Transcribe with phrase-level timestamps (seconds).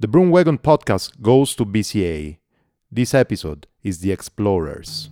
[0.00, 2.38] The Broomwagon podcast goes to BCA.
[2.90, 5.10] This episode is The Explorers.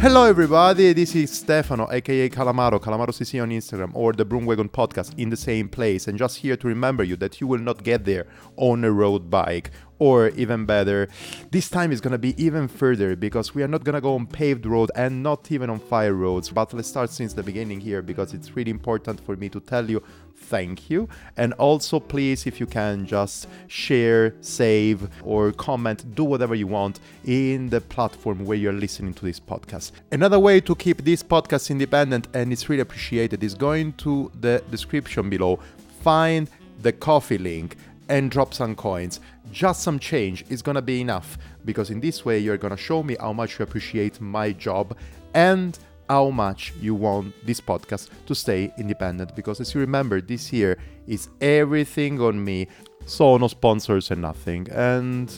[0.00, 0.92] Hello, everybody.
[0.92, 5.36] This is Stefano, aka Calamaro, Calamaro CC on Instagram, or the Broomwagon podcast in the
[5.36, 6.08] same place.
[6.08, 8.26] And just here to remember you that you will not get there
[8.56, 11.08] on a road bike, or even better,
[11.50, 14.66] this time is gonna be even further because we are not gonna go on paved
[14.66, 16.50] road and not even on fire roads.
[16.50, 19.88] But let's start since the beginning here because it's really important for me to tell
[19.88, 20.02] you
[20.36, 21.08] thank you.
[21.36, 27.00] And also, please, if you can, just share, save, or comment, do whatever you want
[27.24, 29.92] in the platform where you're listening to this podcast.
[30.12, 34.62] Another way to keep this podcast independent and it's really appreciated is going to the
[34.70, 35.58] description below,
[36.02, 36.50] find
[36.82, 37.76] the Ko-fi link
[38.08, 39.20] and drop some coins.
[39.54, 43.16] Just some change is gonna be enough because in this way you're gonna show me
[43.20, 44.96] how much you appreciate my job
[45.32, 45.78] and
[46.10, 49.36] how much you want this podcast to stay independent.
[49.36, 52.66] Because as you remember this year is everything on me.
[53.06, 54.66] So no sponsors and nothing.
[54.72, 55.28] And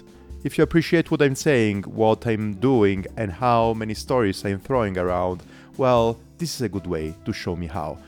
[0.45, 4.97] if you appreciate what i'm saying what i'm doing and how many stories i'm throwing
[4.97, 5.43] around
[5.77, 7.99] well this is a good way to show me how.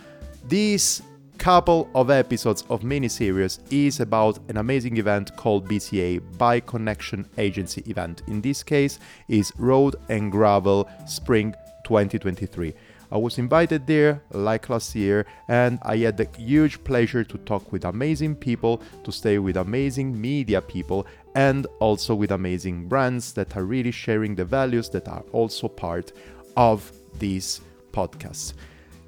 [0.49, 1.03] This
[1.39, 7.83] couple of episodes of mini-series is about an amazing event called BCA Bike Connection Agency
[7.87, 8.23] event.
[8.27, 12.75] In this case is Road and Gravel Spring 2023.
[13.11, 17.73] I was invited there like last year, and I had the huge pleasure to talk
[17.73, 23.57] with amazing people, to stay with amazing media people, and also with amazing brands that
[23.57, 26.13] are really sharing the values that are also part
[26.57, 27.61] of these
[27.93, 28.53] podcasts.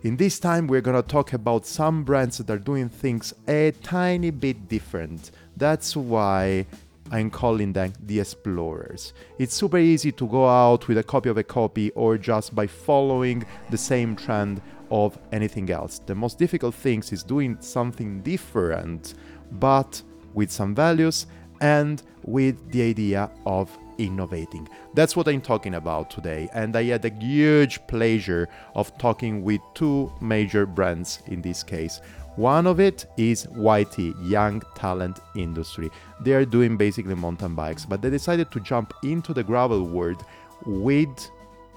[0.03, 4.31] In this time, we're gonna talk about some brands that are doing things a tiny
[4.31, 5.31] bit different.
[5.59, 6.65] That's why
[7.11, 9.13] I'm calling them the explorers.
[9.39, 12.67] It's super easy to go out with a copy of a copy or just by
[12.67, 15.99] following the same trend of anything else.
[15.99, 19.13] The most difficult thing is doing something different,
[19.53, 20.01] but
[20.33, 21.27] with some values
[21.61, 24.69] and with the idea of innovating.
[24.95, 29.61] That's what I'm talking about today, and I had a huge pleasure of talking with
[29.75, 32.01] two major brands in this case.
[32.37, 35.91] One of it is YT, Young Talent Industry.
[36.21, 40.25] They are doing basically mountain bikes, but they decided to jump into the gravel world
[40.65, 41.31] with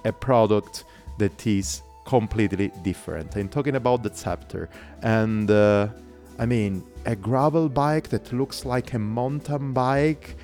[0.06, 0.86] a product
[1.18, 3.36] that is completely different.
[3.36, 4.70] I'm talking about the Szepter,
[5.02, 5.88] and uh,
[6.40, 10.36] I mean, a gravel bike that looks like a mountain bike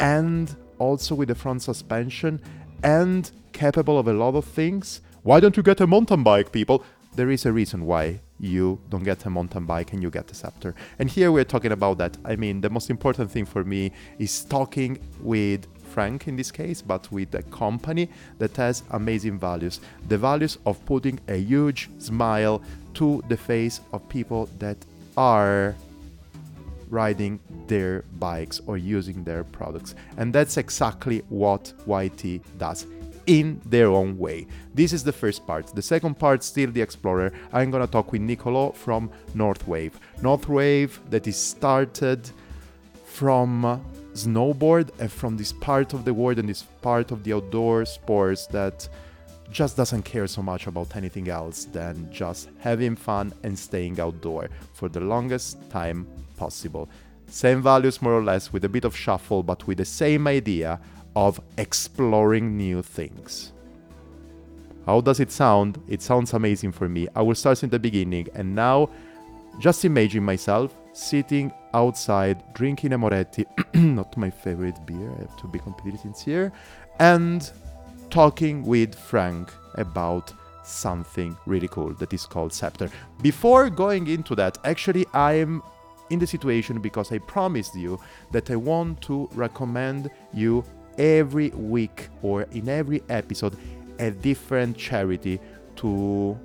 [0.00, 2.40] and also with a front suspension
[2.82, 5.00] and capable of a lot of things.
[5.22, 6.84] Why don't you get a mountain bike, people?
[7.14, 10.34] There is a reason why you don't get a mountain bike and you get a
[10.34, 10.74] Szepter.
[10.98, 12.16] And here we're talking about that.
[12.24, 16.80] I mean, the most important thing for me is talking with Frank in this case,
[16.80, 18.08] but with a company
[18.38, 19.80] that has amazing values.
[20.06, 22.62] The values of putting a huge smile
[22.94, 24.76] to the face of people that
[25.16, 25.74] are
[26.90, 29.94] riding their bikes or using their products.
[30.16, 32.86] And that's exactly what YT does
[33.26, 34.46] in their own way.
[34.74, 35.66] This is the first part.
[35.74, 37.30] The second part, still the Explorer.
[37.52, 39.92] I'm gonna talk with Niccolò from Northwave.
[40.22, 42.30] Northwave that is started
[43.04, 43.82] from
[44.14, 48.46] snowboard and from this part of the world and this part of the outdoor sports
[48.46, 48.88] that
[49.50, 54.48] just doesn't care so much about anything else than just having fun and staying outdoor
[54.72, 56.06] for the longest time
[56.38, 56.88] possible.
[57.26, 60.80] Same values, more or less, with a bit of shuffle, but with the same idea
[61.14, 63.52] of exploring new things.
[64.86, 65.82] How does it sound?
[65.88, 67.08] It sounds amazing for me.
[67.14, 68.88] I will start in the beginning, and now
[69.58, 73.44] just imagine myself sitting outside drinking a Moretti,
[73.74, 76.52] not my favorite beer, I have to be completely sincere,
[76.98, 77.50] and
[78.10, 80.32] talking with Frank about
[80.64, 82.90] something really cool that is called Szepter.
[83.22, 85.62] Before going into that, actually, I'm
[86.10, 88.00] in the situation because I promised you
[88.32, 90.64] that I want to recommend you
[90.98, 93.56] every week or in every episode
[93.98, 95.40] a different charity
[95.76, 96.38] to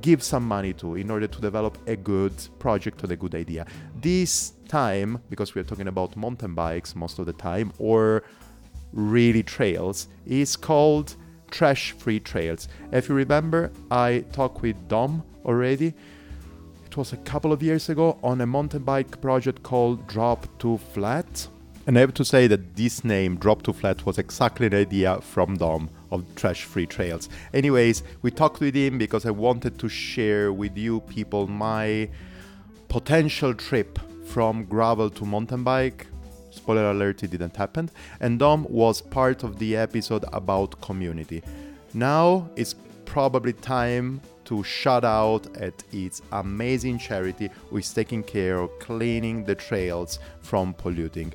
[0.00, 3.66] give some money to in order to develop a good project or a good idea.
[4.00, 8.22] This time, because we are talking about mountain bikes most of the time or
[8.92, 11.16] really trails, is called
[11.50, 12.68] Trash Free Trails.
[12.92, 15.94] If you remember, I talked with Dom already
[16.98, 21.46] was a couple of years ago on a mountain bike project called Drop to Flat.
[21.86, 25.20] And I have to say that this name, Drop to Flat, was exactly an idea
[25.20, 27.28] from Dom of Trash Free Trails.
[27.54, 32.10] Anyways, we talked with him because I wanted to share with you people my
[32.88, 36.08] potential trip from gravel to mountain bike.
[36.50, 37.90] Spoiler alert, it didn't happen.
[38.18, 41.44] And Dom was part of the episode about community.
[41.94, 42.74] Now it's
[43.04, 49.44] probably time to shout out at its amazing charity who is taking care of cleaning
[49.44, 51.34] the trails from polluting.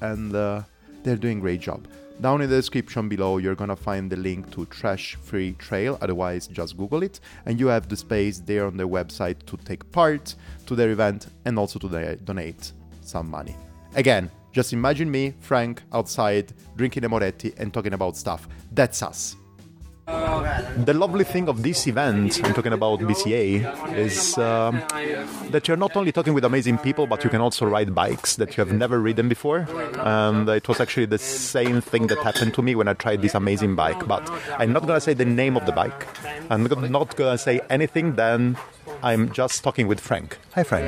[0.00, 0.62] And uh,
[1.04, 1.86] they're doing a great job.
[2.20, 6.48] Down in the description below, you're gonna find the link to Trash Free Trail, otherwise,
[6.48, 10.34] just Google it, and you have the space there on their website to take part
[10.66, 13.54] to their event and also to the, donate some money.
[13.94, 18.48] Again, just imagine me, Frank, outside drinking a Moretti and talking about stuff.
[18.72, 19.36] That's us.
[20.84, 24.82] The lovely thing of this event, I'm talking about BCA, is um,
[25.50, 28.56] that you're not only talking with amazing people, but you can also ride bikes that
[28.56, 29.66] you have never ridden before.
[29.98, 33.34] And it was actually the same thing that happened to me when I tried this
[33.34, 34.06] amazing bike.
[34.06, 34.28] But
[34.58, 36.06] I'm not gonna say the name of the bike.
[36.50, 38.14] I'm not gonna say anything.
[38.14, 38.56] Then
[39.02, 40.38] I'm just talking with Frank.
[40.54, 40.86] Hi, Frank.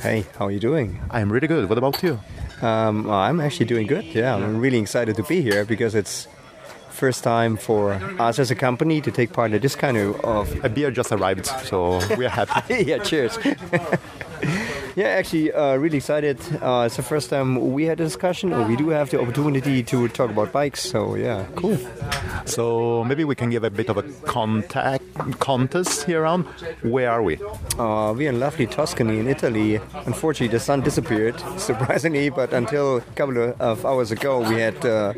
[0.00, 1.00] Hey, how are you doing?
[1.10, 1.68] I'm really good.
[1.68, 2.20] What about you?
[2.62, 4.04] Um, well, I'm actually doing good.
[4.04, 6.26] Yeah, I'm really excited to be here because it's
[6.96, 10.64] first time for us as a company to take part in this kind of.
[10.64, 12.84] a beer just arrived, so we're happy.
[12.90, 13.38] yeah, cheers.
[14.96, 16.40] Yeah, actually, uh, really excited.
[16.62, 19.82] Uh, it's the first time we had a discussion, or we do have the opportunity
[19.82, 20.80] to talk about bikes.
[20.80, 21.76] So yeah, cool.
[22.46, 25.04] So maybe we can give a bit of a contact
[25.38, 26.44] contest here around.
[26.80, 27.36] Where are we?
[27.78, 29.80] Uh, we're in lovely Tuscany in Italy.
[30.06, 32.30] Unfortunately, the sun disappeared, surprisingly.
[32.30, 35.12] But until a couple of hours ago, we had uh,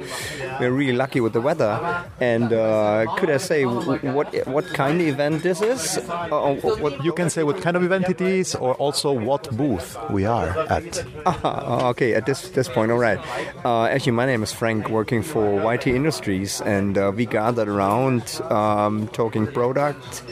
[0.58, 2.04] we were really lucky with the weather.
[2.20, 4.02] And uh, could I say what
[4.48, 5.98] what kind of event this is?
[5.98, 9.67] Uh, what, you can say what kind of event it is, or also what booth
[9.68, 11.04] booth we are at.
[11.26, 13.18] Uh, okay, at this this point, all right.
[13.64, 18.40] Uh, actually, my name is Frank, working for YT Industries, and uh, we gathered around
[18.50, 20.22] um, talking product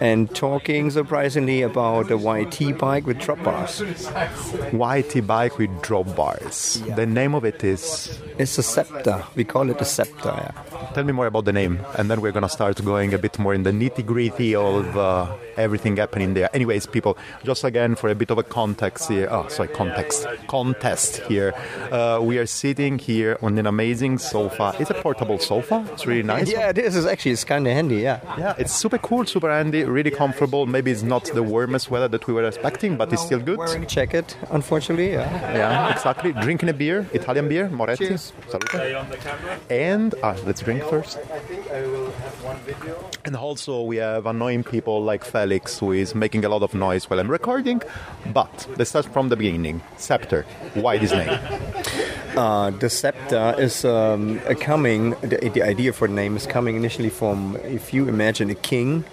[0.00, 3.82] and talking surprisingly about a YT bike with drop bars.
[4.72, 6.82] YT bike with drop bars.
[6.86, 6.94] Yeah.
[6.94, 8.18] The name of it is?
[8.38, 9.24] It's a Szepter.
[9.34, 10.36] We call it a Szepter.
[10.36, 10.90] Yeah.
[10.94, 13.54] Tell me more about the name, and then we're gonna start going a bit more
[13.54, 16.48] in the nitty gritty of uh, everything happening there.
[16.54, 19.28] Anyways, people, just again for a bit of a context here.
[19.30, 21.54] Oh, sorry, context contest here.
[21.90, 24.74] Uh, we are sitting here on an amazing sofa.
[24.78, 25.84] It's a portable sofa.
[25.92, 26.50] It's really nice.
[26.50, 26.96] Yeah, it is.
[26.96, 27.96] It's actually it's kind of handy.
[27.96, 28.20] Yeah.
[28.38, 30.66] Yeah, it's super cool, super handy really comfortable.
[30.66, 33.58] Maybe it's not the warmest weather that we were expecting, but it's still good.
[33.58, 35.12] Wearing a jacket, unfortunately.
[35.12, 36.32] Yeah, yeah exactly.
[36.32, 38.08] Drinking a beer, Italian beer, Moretti.
[38.08, 38.32] Cheers.
[38.48, 38.74] Salute.
[39.70, 41.18] And ah, let's drink first.
[43.24, 47.08] And also, we have annoying people like Felix, who is making a lot of noise
[47.08, 47.82] while I'm recording.
[48.32, 49.82] But let's start from the beginning.
[49.96, 50.44] Szepter.
[50.74, 51.38] Why this name?
[52.36, 55.10] Uh, the scepter is um, coming.
[55.22, 59.04] The, the, idea for the name is coming initially from if you imagine a king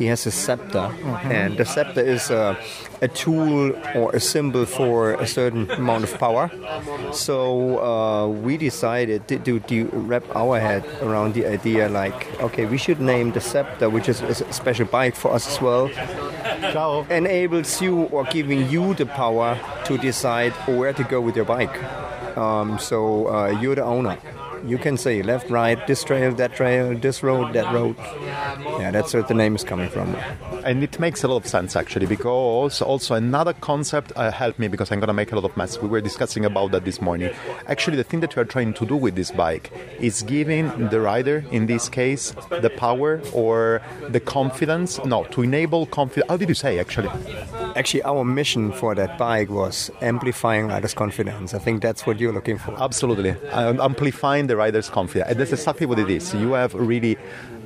[0.00, 1.30] he has a scepter, mm-hmm.
[1.30, 2.56] and the scepter is a,
[3.02, 6.50] a, tool or a symbol for a certain amount of power.
[7.12, 12.64] So uh, we decided to, to, to, wrap our head around the idea like, okay,
[12.64, 15.90] we should name the scepter, which is a special bike for us as well,
[16.72, 17.06] Ciao.
[17.10, 21.76] enables you or giving you the power to decide where to go with your bike.
[22.38, 24.16] Um, so uh, you're the owner
[24.64, 27.96] you can say left, right, this trail, that trail, this road, that road.
[28.78, 30.14] Yeah, that's where the name is coming from.
[30.64, 34.68] And it makes a lot of sense actually, because also another concept uh, helped me
[34.68, 35.80] because I'm gonna make a lot of mess.
[35.80, 37.30] We were discussing about that this morning.
[37.66, 41.00] Actually, the thing that we are trying to do with this bike is giving the
[41.00, 45.02] rider, in this case, the power or the confidence.
[45.04, 46.28] No, to enable confidence.
[46.28, 47.10] How did you say actually?
[47.76, 51.54] Actually, our mission for that bike was amplifying riders' confidence.
[51.54, 52.74] I think that's what you're looking for.
[52.80, 55.30] Absolutely, um, amplifying the rider's confidence.
[55.30, 56.34] And that's exactly what it is.
[56.34, 57.16] You have really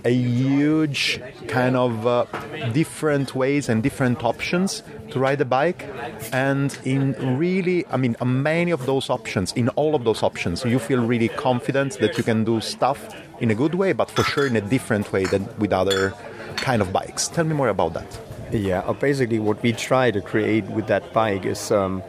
[0.04, 2.26] a huge kind of uh,
[2.72, 5.88] different ways and different options to ride a bike
[6.32, 10.78] and in really i mean many of those options in all of those options you
[10.78, 14.46] feel really confident that you can do stuff in a good way but for sure
[14.46, 16.12] in a different way than with other
[16.56, 18.20] kind of bikes tell me more about that
[18.52, 22.02] yeah uh, basically what we try to create with that bike is um,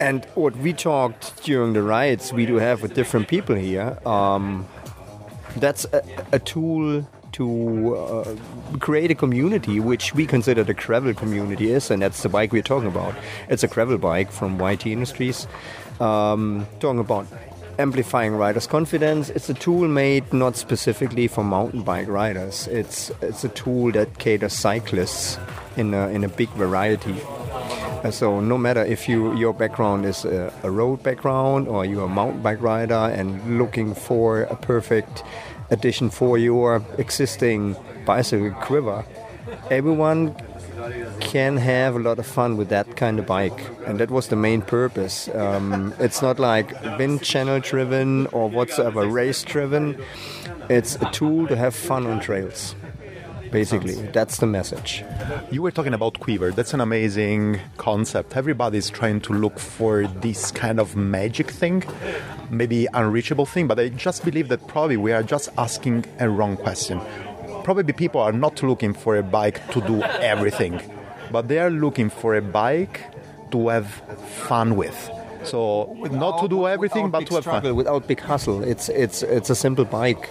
[0.00, 4.66] and what we talked during the riots we do have with different people here, um,
[5.56, 8.36] that's a, a, tool to uh,
[8.78, 12.62] create a community which we consider the gravel community is, and that's the bike we're
[12.62, 13.14] talking about.
[13.48, 15.46] It's a gravel bike from YT Industries,
[16.00, 17.26] um, talking about
[17.78, 19.30] amplifying riders' confidence.
[19.30, 22.66] It's a tool made not specifically for mountain bike riders.
[22.68, 25.38] It's it's a tool that caters cyclists
[25.76, 27.16] in a, in a big variety.
[28.02, 32.06] Uh, so no matter if you your background is a, a, road background or you're
[32.06, 35.22] a mountain bike rider and looking for a perfect
[35.70, 39.04] addition for your existing bicycle quiver,
[39.70, 40.34] everyone
[41.20, 44.36] can have a lot of fun with that kind of bike, and that was the
[44.36, 45.28] main purpose.
[45.34, 50.00] Um, it's not like wind channel driven or whatsoever race driven.
[50.68, 52.74] It's a tool to have fun on trails.
[53.50, 53.94] basically.
[53.94, 55.04] That's the message.
[55.50, 56.52] You were talking about Quiver.
[56.52, 58.36] That's an amazing concept.
[58.36, 61.82] Everybody's trying to look for this kind of magic thing,
[62.48, 66.56] maybe unreachable thing, but I just believe that probably we are just asking a wrong
[66.56, 67.00] question.
[67.64, 70.80] Probably people are not looking for a bike to do everything,
[71.30, 73.00] but they are looking for a bike
[73.52, 73.86] to have
[74.48, 75.10] fun with.
[75.44, 77.76] So not to do everything, but to have struggle, fun.
[77.76, 78.62] without big hustle.
[78.62, 80.28] It's it's it's a simple bike.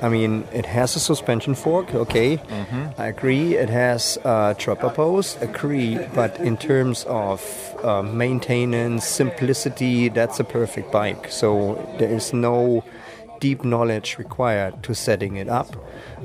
[0.00, 2.36] I mean, it has a suspension fork, okay.
[2.36, 3.00] Mm-hmm.
[3.00, 3.56] I agree.
[3.56, 5.98] It has a dropper post, agree.
[6.14, 7.42] But in terms of
[7.82, 11.26] uh, maintenance, simplicity, that's a perfect bike.
[11.30, 12.84] So there is no
[13.40, 15.76] deep knowledge required to setting it up.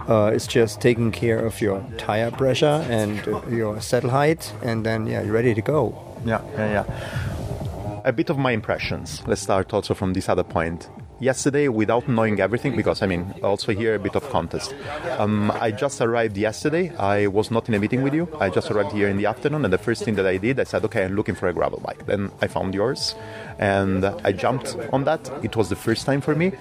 [0.07, 4.85] Uh, it's just taking care of your tire pressure and uh, your saddle height, and
[4.85, 5.95] then yeah, you're ready to go.
[6.25, 8.01] Yeah, yeah, yeah.
[8.05, 9.23] A bit of my impressions.
[9.27, 10.89] Let's start also from this other point.
[11.19, 14.75] Yesterday, without knowing everything, because I mean, also here a bit of contest.
[15.17, 16.93] Um, I just arrived yesterday.
[16.97, 18.27] I was not in a meeting with you.
[18.39, 20.63] I just arrived here in the afternoon, and the first thing that I did, I
[20.63, 22.05] said, okay, I'm looking for a gravel bike.
[22.05, 23.15] Then I found yours,
[23.57, 25.31] and I jumped on that.
[25.43, 26.53] It was the first time for me,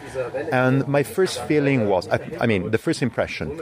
[0.53, 3.61] and my first feeling was, I, I mean, the first impression,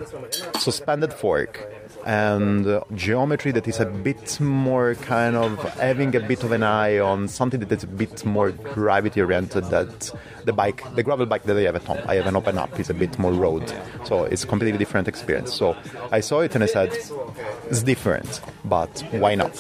[0.59, 1.67] suspended fork
[2.07, 6.63] and uh, geometry that is a bit more kind of having a bit of an
[6.63, 10.13] eye on something that is a bit more gravity oriented that
[10.45, 12.79] the bike the gravel bike that I have at home I have an open up
[12.81, 13.73] is a bit more road.
[14.05, 15.53] So it's completely different experience.
[15.53, 15.77] So
[16.11, 16.93] I saw it and I said
[17.69, 19.55] it's different but why not?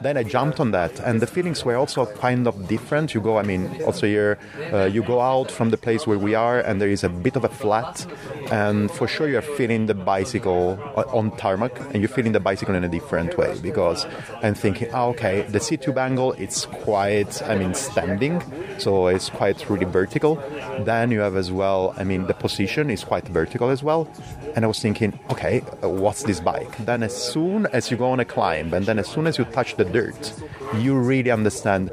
[0.00, 3.14] Then I jumped on that and the feelings were also kind of different.
[3.14, 4.38] You go I mean also here
[4.72, 7.36] uh, you go out from the place where we are and there is a bit
[7.36, 8.06] of a flat
[8.50, 10.78] and for sure you're feeling the bicycle
[11.12, 14.06] on tarmac and you're feeling the bicycle in a different way because
[14.42, 18.42] I'm thinking, oh, okay, the seat tube angle it's quite, I mean, standing,
[18.78, 20.36] so it's quite really vertical.
[20.80, 24.08] Then you have as well, I mean, the position is quite vertical as well.
[24.54, 26.76] And I was thinking, okay, what's this bike?
[26.78, 29.44] Then as soon as you go on a climb, and then as soon as you
[29.44, 30.32] touch the dirt,
[30.78, 31.90] you really understand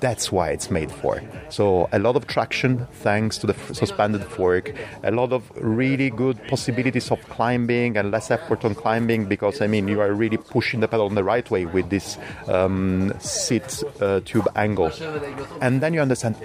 [0.00, 1.22] that's why it's made for.
[1.48, 6.10] So a lot of traction thanks to the f- suspended fork, a lot of really
[6.10, 10.36] good possibilities of climbing and less effort on climbing because I mean you are really
[10.36, 14.92] pushing the pedal in the right way with this um, seat uh, tube angle,
[15.60, 16.36] and then you understand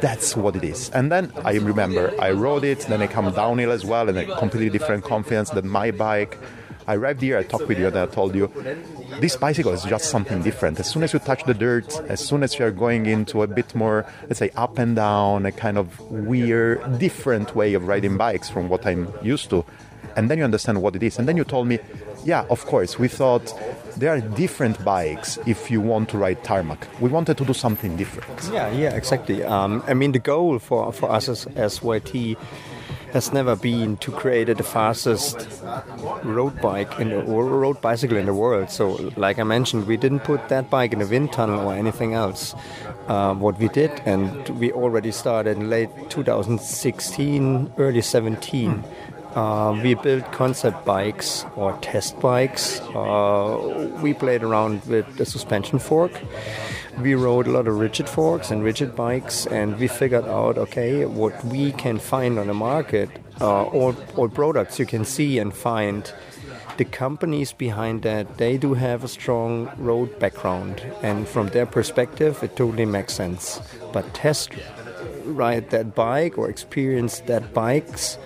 [0.00, 0.90] that's what it is.
[0.90, 4.36] And then I remember I rode it, then I come downhill as well, and a
[4.36, 6.38] completely different confidence than my bike.
[6.86, 8.50] I arrived here, I talked with you, and I told you
[9.20, 10.80] this bicycle is just something different.
[10.80, 13.74] As soon as you touch the dirt, as soon as you're going into a bit
[13.74, 18.48] more, let's say, up and down, a kind of weird, different way of riding bikes
[18.48, 19.64] from what I'm used to,
[20.16, 21.18] and then you understand what it is.
[21.18, 21.78] And then you told me,
[22.24, 23.54] yeah, of course, we thought
[23.96, 26.86] there are different bikes if you want to ride tarmac.
[27.00, 28.50] We wanted to do something different.
[28.52, 29.42] Yeah, yeah, exactly.
[29.42, 32.36] Um, I mean, the goal for, for us as, as YT
[33.12, 35.48] has never been to create the fastest
[36.22, 38.70] road bike in the, road bicycle in the world.
[38.70, 42.14] So, like I mentioned, we didn't put that bike in a wind tunnel or anything
[42.14, 42.54] else.
[43.08, 48.84] Uh, what we did, and we already started in late 2016, early 17.
[49.34, 52.80] Uh, we built concept bikes or test bikes.
[52.80, 56.12] Uh, we played around with the suspension fork.
[57.00, 61.06] We rode a lot of rigid forks and rigid bikes, and we figured out okay,
[61.06, 63.08] what we can find on the market,
[63.40, 66.12] uh, all, all products you can see and find.
[66.76, 72.42] The companies behind that, they do have a strong road background, and from their perspective,
[72.42, 73.60] it totally makes sense.
[73.92, 74.50] But test
[75.24, 78.18] ride that bike or experience that bikes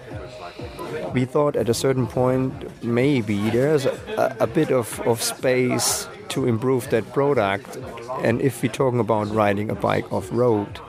[1.12, 2.52] we thought at a certain point
[2.82, 7.76] maybe there's a, a, bit of, of space to improve that product.
[8.22, 10.80] And if we're talking about riding a bike off road,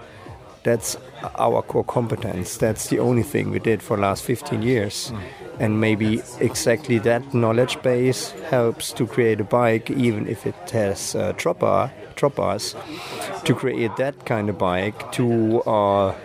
[0.64, 0.98] that's
[1.38, 2.58] our core competence.
[2.58, 5.12] That's the only thing we did for the last 15 years.
[5.12, 5.22] Mm.
[5.60, 11.16] And maybe exactly that knowledge base helps to create a bike, even if it has
[11.16, 12.76] uh, dropper, droppers,
[13.46, 15.62] to create that kind of bike to.
[15.62, 16.16] Uh,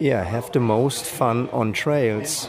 [0.00, 2.48] yeah, have the most fun on trails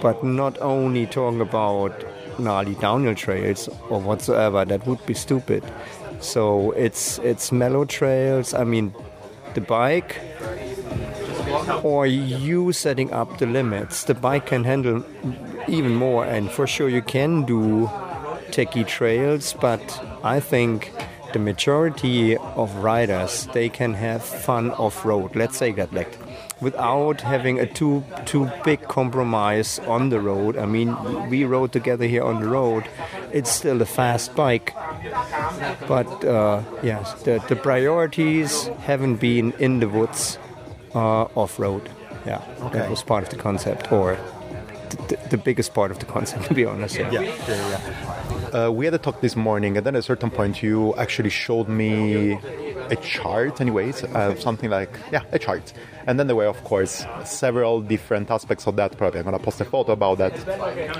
[0.00, 2.04] but not only talking about
[2.40, 4.64] gnarly downhill trails or whatsoever.
[4.64, 5.64] That would be stupid.
[6.20, 8.54] So it's it's mellow trails.
[8.54, 8.94] I mean,
[9.54, 10.20] the bike
[11.82, 14.04] or you setting up the limits.
[14.04, 15.04] The bike can handle
[15.68, 17.86] even more, and for sure you can do
[18.50, 19.54] techie trails.
[19.54, 19.80] But
[20.22, 20.92] I think
[21.32, 25.36] the majority of riders they can have fun off road.
[25.36, 26.18] Let's say that like
[26.60, 30.56] without having a too too big compromise on the road.
[30.56, 30.96] I mean,
[31.28, 32.84] we rode together here on the road.
[33.32, 34.74] It's still a fast bike,
[35.88, 40.38] but uh, yes, the the priorities haven't been in the woods
[40.94, 41.88] uh, off road.
[42.26, 42.78] Yeah, okay.
[42.78, 43.90] that was part of the concept.
[43.92, 44.18] Or
[45.08, 46.96] the, the biggest part of the concept, to be honest.
[46.96, 47.10] Yeah.
[47.10, 48.66] yeah, yeah, yeah.
[48.66, 51.30] Uh, we had a talk this morning, and then at a certain point, you actually
[51.30, 52.38] showed me
[52.90, 55.72] a chart, anyways, uh, something like yeah, a chart.
[56.06, 58.96] And then there were, of course, several different aspects of that.
[58.96, 60.34] Probably I'm gonna post a photo about that.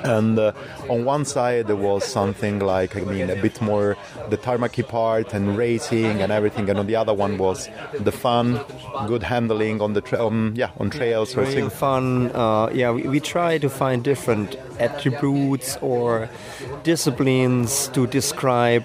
[0.06, 0.52] And uh,
[0.88, 3.96] on one side there was something like I mean a bit more
[4.28, 7.68] the tarmacy part and racing and everything, and on the other one was
[7.98, 8.60] the fun,
[9.06, 11.70] good handling on the tra- um, yeah on trails, racing.
[11.70, 12.30] fun.
[12.32, 16.28] Uh, yeah, we, we try to find different attributes or
[16.82, 18.84] disciplines to describe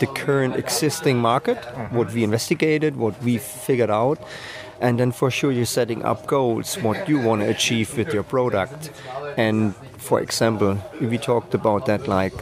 [0.00, 1.58] the current existing market,
[1.90, 4.18] what we investigated, what we figured out,
[4.80, 8.22] and then for sure you're setting up goals, what you want to achieve with your
[8.22, 8.90] product.
[9.36, 12.34] And for example, we talked about that like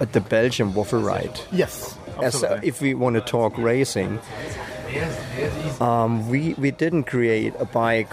[0.00, 1.40] at the Belgian waffle ride.
[1.52, 1.96] Yes.
[2.22, 4.20] As, uh, if we want to talk racing,
[5.80, 8.12] um, we we didn't create a bike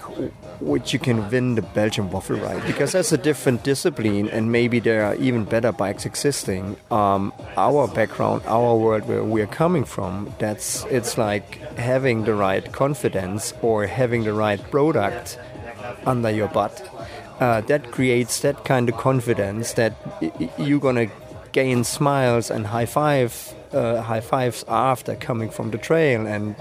[0.60, 4.80] which you can win the Belgian waffle ride because that's a different discipline and maybe
[4.80, 6.76] there are even better bikes existing.
[6.90, 12.70] Um, our background, our world where we're coming from, that's it's like having the right
[12.72, 15.38] confidence or having the right product
[16.06, 16.88] under your butt.
[17.40, 19.94] Uh, that creates that kind of confidence that
[20.58, 21.06] you're gonna
[21.52, 26.54] gain smiles and high five uh, high fives after coming from the trail and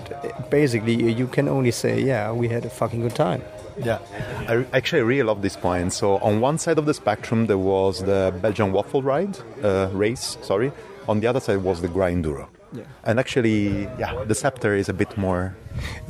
[0.49, 3.41] basically you can only say yeah we had a fucking good time
[3.83, 3.99] yeah,
[4.47, 5.93] I actually really love this point.
[5.93, 10.37] So on one side of the spectrum there was the Belgian waffle ride uh, race,
[10.41, 10.71] sorry.
[11.07, 12.47] On the other side was the Grinduro.
[12.73, 12.83] Yeah.
[13.03, 15.55] And actually, yeah, the Szepter is a bit more.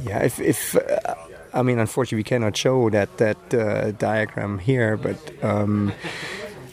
[0.04, 1.16] Yeah, if, if uh,
[1.54, 5.18] I mean, unfortunately, we cannot show that that uh, diagram here, but.
[5.44, 5.94] Um,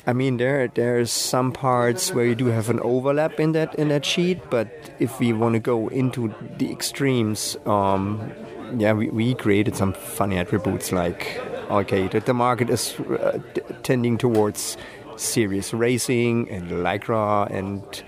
[0.06, 3.88] I mean, there there's some parts where you do have an overlap in that in
[3.88, 4.68] that sheet, but
[4.98, 8.30] if we want to go into the extremes, um,
[8.76, 13.38] yeah, we, we created some funny attributes like, okay, that the market is uh,
[13.82, 14.76] tending towards
[15.16, 18.02] serious racing and lycra and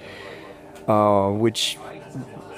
[0.88, 1.79] uh, which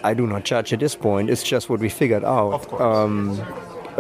[0.03, 1.31] I do not judge at this point.
[1.31, 2.73] It's just what we figured out.
[2.81, 3.41] Um,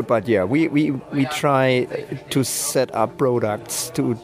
[0.06, 1.86] but yeah, we, we, we try
[2.30, 4.18] to set up products to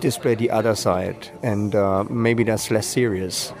[0.00, 3.52] display the other side, and uh, maybe that's less serious.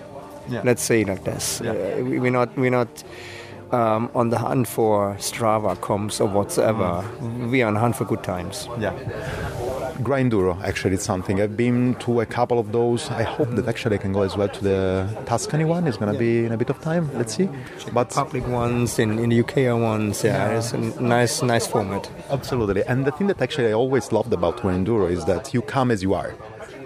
[0.48, 0.62] Yeah.
[0.64, 1.60] Let's say like this.
[1.62, 1.72] Yeah.
[1.72, 3.04] Uh, we, we're not we're not
[3.72, 7.04] um, on the hunt for Strava comps or whatsoever.
[7.18, 7.50] Mm.
[7.50, 8.68] We are on the hunt for good times.
[8.78, 8.94] Yeah.
[10.02, 11.40] Grinduro, actually, it's something.
[11.40, 13.10] I've been to a couple of those.
[13.10, 15.86] I hope that actually I can go as well to the Tuscany one.
[15.86, 16.40] It's going to yeah.
[16.40, 17.10] be in a bit of time.
[17.14, 17.48] Let's see.
[17.92, 20.24] But public ones in, in the UK are ones.
[20.24, 22.10] Yeah, yeah, it's a nice, nice format.
[22.30, 22.82] Absolutely.
[22.84, 26.02] And the thing that actually I always loved about Grinduro is that you come as
[26.02, 26.34] you are.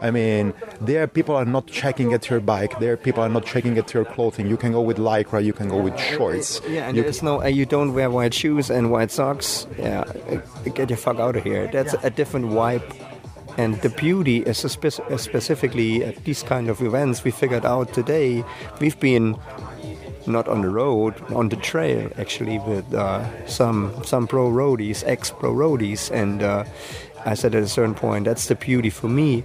[0.02, 2.78] I mean, there people are not checking at your bike.
[2.78, 4.46] There people are not checking at your clothing.
[4.46, 5.44] You can go with lycra.
[5.44, 6.61] You can go with shorts.
[6.68, 7.42] Yeah, and you there's no.
[7.42, 9.66] Uh, you don't wear white shoes and white socks.
[9.78, 11.68] Yeah, uh, get your fuck out of here.
[11.68, 12.83] That's a different vibe.
[13.57, 18.44] And the beauty is spe- specifically at these kind of events we figured out today.
[18.80, 19.38] We've been
[20.26, 25.30] not on the road, on the trail actually with uh, some some pro roadies, ex
[25.30, 26.64] pro roadies, and uh,
[27.24, 29.44] I said at a certain point that's the beauty for me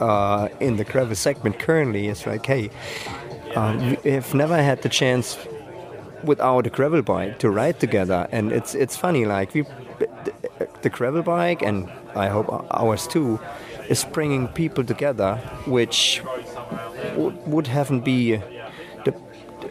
[0.00, 2.70] uh, in the gravel segment currently is like, hey,
[3.54, 5.38] um, we have never had the chance
[6.24, 9.64] without a gravel bike to ride together, and it's it's funny like we
[10.82, 13.40] the gravel bike and I hope ours too
[13.88, 16.22] is bringing people together, which
[17.16, 18.40] would haven't be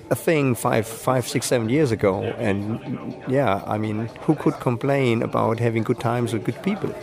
[0.10, 2.22] a thing five, five, six, seven years ago.
[2.24, 2.80] And
[3.28, 6.94] yeah, I mean, who could complain about having good times with good people?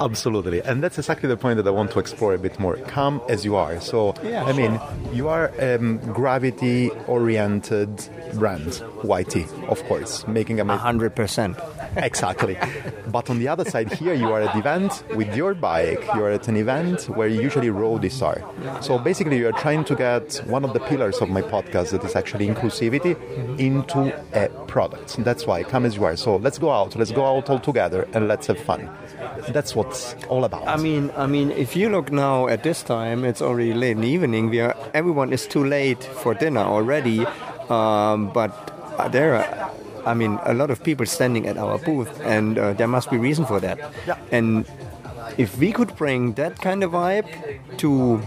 [0.00, 2.76] Absolutely, and that's exactly the point that I want to explore a bit more.
[2.76, 3.80] Come as you are.
[3.80, 4.80] So, yeah, I mean,
[5.12, 9.36] you are a um, gravity-oriented brand, YT,
[9.68, 11.56] of course, making a hundred percent.
[12.08, 12.56] Exactly.
[13.08, 16.02] but on the other side, here you are at the event with your bike.
[16.14, 18.40] You are at an event where you usually roadies are.
[18.82, 22.04] So basically, you are trying to get one of the pillars of my podcast that
[22.04, 23.16] is actually actually inclusivity
[23.58, 25.16] into a product.
[25.24, 26.16] That's why come as you are.
[26.16, 26.96] So let's go out.
[26.96, 28.90] Let's go out all together and let's have fun.
[29.48, 30.66] That's what's all about.
[30.66, 34.02] I mean, I mean, if you look now at this time, it's already late in
[34.02, 34.50] the evening.
[34.50, 37.24] We are everyone is too late for dinner already,
[37.68, 38.52] um, but
[39.10, 39.70] there are.
[40.08, 43.18] I mean, a lot of people standing at our booth, and uh, there must be
[43.18, 43.78] reason for that.
[44.06, 44.16] Yeah.
[44.32, 44.64] And
[45.36, 47.28] if we could bring that kind of vibe
[47.78, 48.22] to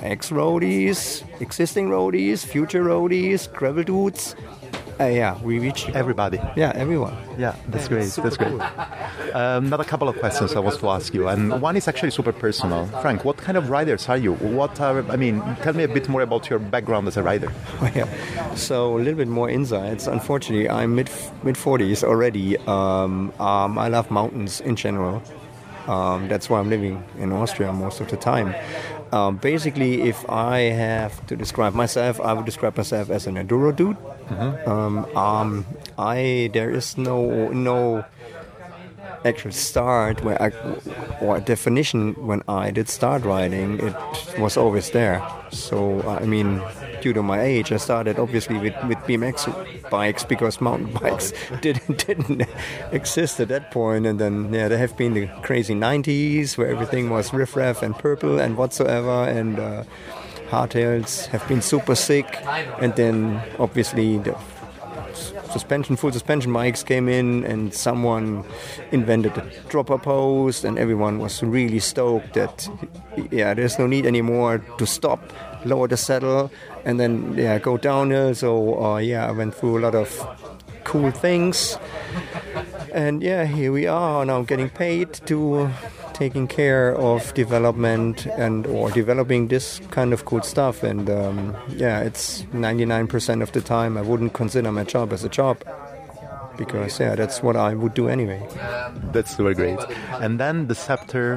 [0.00, 4.34] ex roadies, existing roadies, future roadies, gravel dudes,
[5.00, 6.38] uh, yeah, we reach everybody.
[6.56, 7.16] Yeah, everyone.
[7.38, 8.10] Yeah, that's great.
[8.10, 8.50] That's great.
[8.50, 8.60] Cool.
[9.34, 12.32] Um, another couple of questions I was to ask you, and one is actually super
[12.32, 12.86] personal.
[13.00, 14.34] Frank, what kind of riders are you?
[14.34, 15.40] What are I mean?
[15.62, 17.52] Tell me a bit more about your background as a rider.
[17.94, 18.54] yeah.
[18.54, 20.06] So a little bit more insights.
[20.06, 21.10] Unfortunately, I'm mid
[21.42, 22.58] mid forties already.
[22.66, 25.22] Um, um, I love mountains in general
[25.88, 28.54] Um, that's why I'm living in Austria most of the time.
[29.12, 33.74] Um, basically, if I have to describe myself, I would describe myself as an enduro
[33.76, 33.96] dude.
[34.66, 35.66] Um, um,
[35.98, 38.04] I there is no no
[39.24, 40.50] actual start where I,
[41.20, 43.78] or definition when I did start riding.
[43.80, 43.94] It
[44.38, 45.22] was always there.
[45.50, 46.62] So I mean,
[47.02, 52.06] due to my age, I started obviously with, with BMX bikes because mountain bikes didn't
[52.06, 52.44] didn't
[52.92, 54.06] exist at that point.
[54.06, 58.38] And then yeah, there have been the crazy '90s where everything was riffraff and purple
[58.38, 59.84] and whatsoever, and uh,
[60.48, 62.26] hardtails have been super sick.
[62.80, 64.36] And then obviously the
[65.52, 68.44] suspension, full suspension bikes came in, and someone
[68.90, 72.68] invented the dropper post, and everyone was really stoked that
[73.30, 75.20] yeah, there's no need anymore to stop,
[75.64, 76.50] lower the saddle,
[76.84, 78.34] and then yeah, go downhill.
[78.34, 80.08] So uh, yeah, I went through a lot of
[80.84, 81.78] cool things,
[82.92, 85.70] and yeah, here we are now getting paid to
[86.12, 90.82] taking care of development and or developing this kind of cool stuff.
[90.82, 95.28] And um, yeah it's 99% of the time i wouldn't consider my job as a
[95.28, 95.62] job
[96.64, 98.40] because yeah that's what i would do anyway
[99.12, 99.78] That's super great.
[100.24, 101.28] And then the Szepter.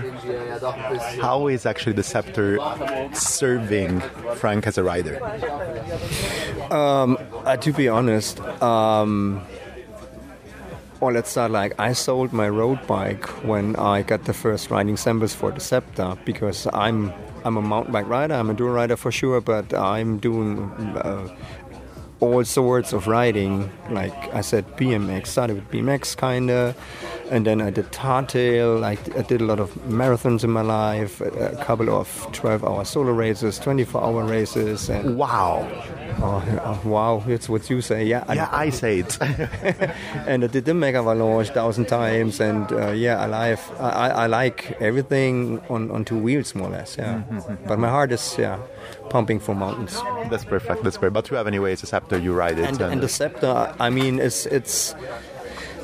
[1.21, 2.49] How is actually the Szepter
[3.15, 3.99] serving
[4.39, 5.15] Frank as a rider?
[6.71, 9.41] um, uh, to be honest um,
[11.01, 14.97] well, let's start like I sold my road bike when I got the first riding
[14.97, 17.11] samples for the Szepter because I'm
[17.43, 20.57] I'm a mountain bike rider, I'm a dual rider for sure, but I'm doing
[20.97, 21.27] uh,
[22.19, 23.69] all sorts of riding.
[23.89, 26.75] Like I said, BMX started with BMX kinda,
[27.31, 28.79] and then I did hardtail.
[28.79, 31.27] Like I did a lot of marathons in my life, a,
[31.59, 35.67] a couple of 12-hour solo races, 24-hour races, and Wow.
[36.21, 38.05] oh, oh, wow, that's what you say.
[38.05, 39.17] Yeah, I- Yeah, I say it.
[40.27, 44.27] and I did the Mega Avalanche thousand times, and uh, yeah, I like I, I
[44.27, 46.97] like everything on, on two wheels more or less.
[46.97, 47.21] Yeah,
[47.67, 48.57] but my heart is yeah
[49.09, 49.93] pumping for mountains.
[50.29, 50.83] That's perfect.
[50.83, 51.13] That's great.
[51.13, 52.21] But you have anyways a Szepter.
[52.21, 52.65] You ride it.
[52.65, 54.95] And, and the Szepter, I mean, it's it's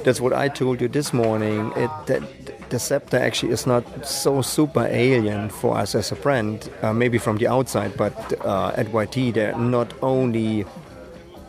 [0.04, 1.72] that's what I told you this morning.
[1.76, 2.22] It that
[2.70, 7.18] the Szepter actually is not so super alien for us as a brand, uh, maybe
[7.18, 10.66] from the outside, but uh, at YT they're not only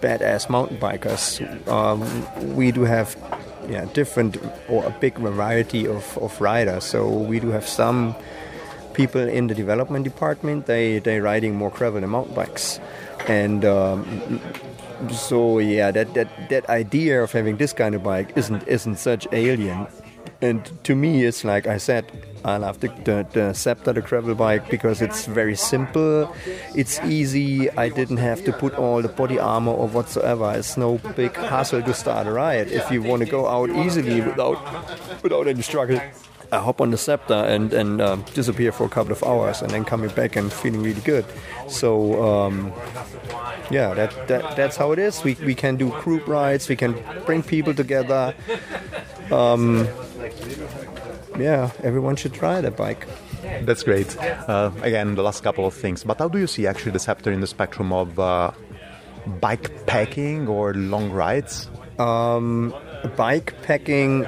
[0.00, 1.40] badass mountain bikers.
[1.68, 2.02] Um,
[2.56, 3.16] we do have
[3.68, 4.36] yeah different
[4.68, 6.84] or a big variety of, of riders.
[6.84, 8.14] So we do have some
[8.94, 10.66] people in the development department.
[10.66, 12.80] They they riding more gravel and mountain bikes,
[13.28, 14.40] and um,
[15.10, 19.26] so yeah, that, that that idea of having this kind of bike isn't isn't such
[19.32, 19.86] alien.
[20.40, 22.04] And to me, it's like I said,
[22.44, 26.34] I love the, the, the Szepter, the gravel bike, because it's very simple,
[26.74, 27.70] it's easy.
[27.70, 30.52] I didn't have to put all the body armor or whatsoever.
[30.56, 32.66] It's no big hassle to start a ride.
[32.72, 34.58] If you want to go out easily without
[35.22, 36.00] without any struggle,
[36.52, 39.70] I hop on the Szepter and and um, disappear for a couple of hours, and
[39.70, 41.24] then coming back and feeling really good.
[41.68, 42.22] So.
[42.22, 42.72] Um,
[43.70, 45.24] yeah, that, that that's how it is.
[45.24, 46.68] We, we can do group rides.
[46.68, 48.34] We can bring people together.
[49.30, 49.88] Um,
[51.38, 53.08] yeah, everyone should try that bike.
[53.62, 54.16] That's great.
[54.20, 56.04] Uh, again, the last couple of things.
[56.04, 58.50] But how do you see actually the Szepter in the spectrum of uh,
[59.40, 61.70] bike packing or long rides?
[61.98, 62.74] Um,
[63.16, 64.26] bike packing,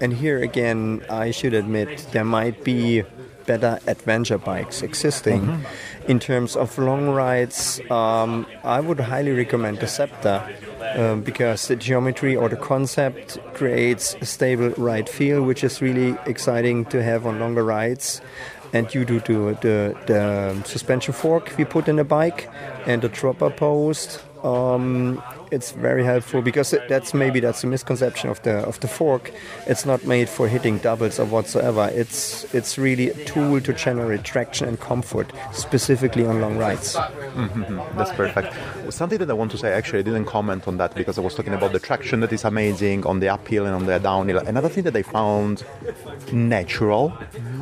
[0.00, 3.04] and here again, I should admit there might be
[3.46, 5.64] better adventure bikes existing.
[6.08, 10.40] In terms of long rides, um, I would highly recommend the Szepter
[10.98, 16.16] um, because the geometry or the concept creates a stable ride feel, which is really
[16.26, 18.20] exciting to have on longer rides.
[18.72, 22.50] And due to the, the, the suspension fork we put in the bike
[22.86, 28.42] and the dropper post, um, it's very helpful because that's maybe that's a misconception of
[28.42, 29.32] the of the fork.
[29.66, 31.90] It's not made for hitting doubles or whatsoever.
[31.92, 36.94] It's it's really a tool to generate traction and comfort, specifically on long rides.
[36.94, 37.98] Mm-hmm.
[37.98, 38.54] That's perfect.
[38.92, 41.34] Something that I want to say, actually, I didn't comment on that because I was
[41.34, 44.38] talking about the traction that is amazing on the uphill and on the downhill.
[44.38, 45.64] Another thing that I found
[46.32, 47.12] natural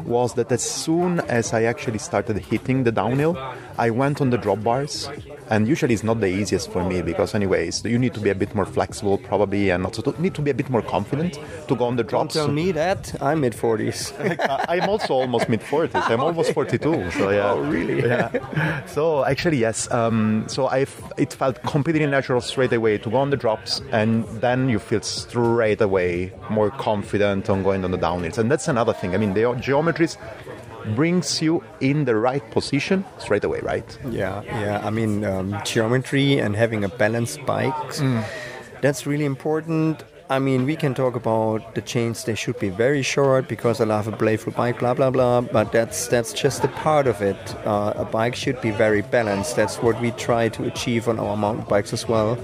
[0.05, 3.37] was that as soon as I actually started hitting the downhill,
[3.79, 5.09] I went on the drop bars.
[5.53, 8.35] And usually it's not the easiest for me because, anyways, you need to be a
[8.35, 11.39] bit more flexible, probably, and also to, need to be a bit more confident
[11.69, 12.33] to go on the drops.
[12.33, 14.15] Tell me that I'm mid forties.
[14.19, 15.91] I'm also almost mid 40s.
[16.11, 17.11] I'm almost 42.
[17.11, 17.51] So yeah.
[17.51, 18.01] Oh, really?
[18.01, 18.87] Yeah.
[18.87, 19.91] So actually, yes.
[19.93, 20.87] Um, so I
[21.19, 25.03] it felt completely natural straight away to go on the drops, and then you feel
[25.03, 28.39] straight away more confident on going on the downhills.
[28.39, 29.15] And that's another thing.
[29.15, 30.17] I mean, the geometries
[30.95, 33.99] brings you in the right position straight away, right?
[34.11, 34.81] Yeah, yeah.
[34.85, 37.75] I mean, um, geometry and having a balanced bike,
[38.81, 40.05] that's really important.
[40.31, 42.25] I mean, we can talk about the chains.
[42.25, 45.43] They should be very short because I love a playful bike, blah blah blah.
[45.43, 47.37] But that's that's just a part of it.
[47.67, 49.57] Uh, a bike should be very balanced.
[49.57, 52.39] That's what we try to achieve on our mountain bikes as well,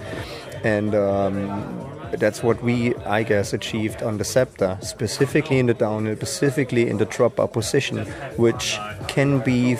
[0.64, 0.94] and.
[0.94, 6.88] Um, that's what we, I guess, achieved on the Szepter, specifically in the downhill, specifically
[6.88, 7.98] in the drop up position,
[8.36, 9.76] which can be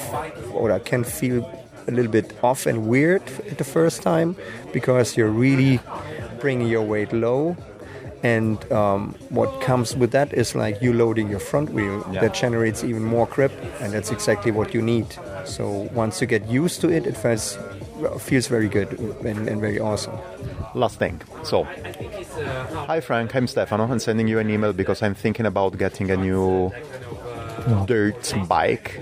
[0.53, 1.49] or can feel
[1.87, 4.37] a little bit off and weird at the first time
[4.73, 5.81] because you're really
[6.41, 7.57] bringing your weight low
[8.23, 12.21] and um, what comes with that is like you loading your front wheel yeah.
[12.21, 15.07] that generates even more grip and that's exactly what you need
[15.45, 17.57] so once you get used to it it feels
[18.19, 18.93] feels very good
[19.25, 20.17] and, and very awesome.
[20.75, 21.21] Last thing.
[21.45, 21.65] So
[22.87, 23.35] hi frank.
[23.35, 23.85] I'm stefano.
[23.85, 26.73] I'm sending you an email because i'm thinking about getting a new
[27.87, 29.01] dirt bike.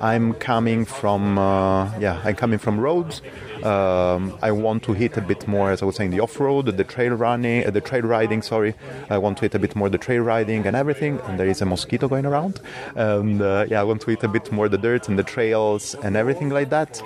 [0.00, 3.20] I'm coming from uh, yeah i'm coming from roads
[3.64, 6.84] um, I want to hit a bit more, as I was saying, the off-road, the
[6.84, 8.42] trail running, uh, the trail riding.
[8.42, 8.74] Sorry,
[9.10, 11.20] I want to hit a bit more the trail riding and everything.
[11.26, 12.60] And there is a mosquito going around.
[12.94, 15.94] And uh, yeah, I want to hit a bit more the dirt and the trails
[16.02, 16.98] and everything like that.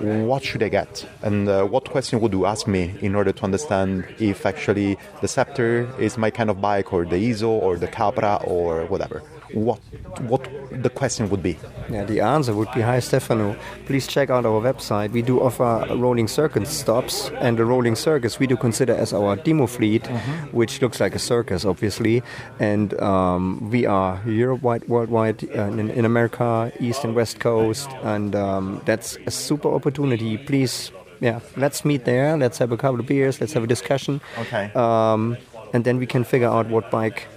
[0.00, 1.06] What should I get?
[1.22, 5.26] And uh, what question would you ask me in order to understand if actually the
[5.26, 9.22] Szepter is my kind of bike, or the Izzo, or the Capra, or whatever?
[9.54, 9.80] What
[10.20, 11.58] what the question would be.
[11.90, 15.10] Yeah, the answer would be, "Hi Stefano, please check out our website.
[15.10, 19.36] We do offer rolling circus stops, and the rolling circus we do consider as our
[19.36, 20.56] demo fleet, mm-hmm.
[20.56, 22.22] which looks like a circus, obviously.
[22.58, 28.34] And um, we are Europe-wide, worldwide, uh, in, in, America, East and West Coast, and
[28.36, 30.38] um, that's a super opportunity.
[30.38, 32.34] Please." Yeah, let's meet there.
[32.38, 33.42] Let's have a couple of beers.
[33.42, 34.22] Let's have a discussion.
[34.38, 34.72] Okay.
[34.74, 35.36] Um,
[35.74, 37.28] and then we can figure out what bike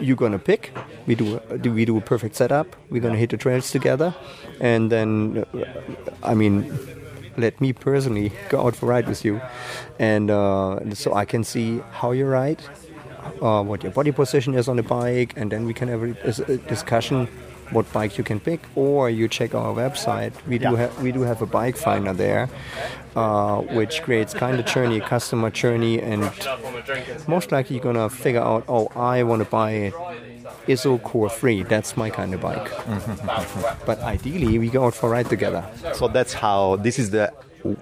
[0.00, 0.72] you're gonna pick.
[1.06, 2.76] We do we do a perfect setup.
[2.90, 4.14] We're gonna hit the trails together,
[4.60, 5.64] and then uh,
[6.22, 6.72] I mean,
[7.36, 9.40] let me personally go out for a ride with you,
[9.98, 12.62] and uh, so I can see how you ride,
[13.42, 16.56] uh, what your body position is on the bike, and then we can have a
[16.68, 17.28] discussion
[17.70, 20.32] what bike you can pick, or you check our website.
[20.46, 22.48] We do have we do have a bike finder there,
[23.14, 26.22] uh, which creates kind of journey, customer journey, and
[27.26, 29.92] most likely you're gonna figure out, oh, I want to buy
[30.66, 31.62] Izzo Core 3.
[31.64, 32.70] That's my kind of bike.
[33.86, 35.64] but ideally, we go out for a ride together.
[35.94, 37.32] So that's how this is the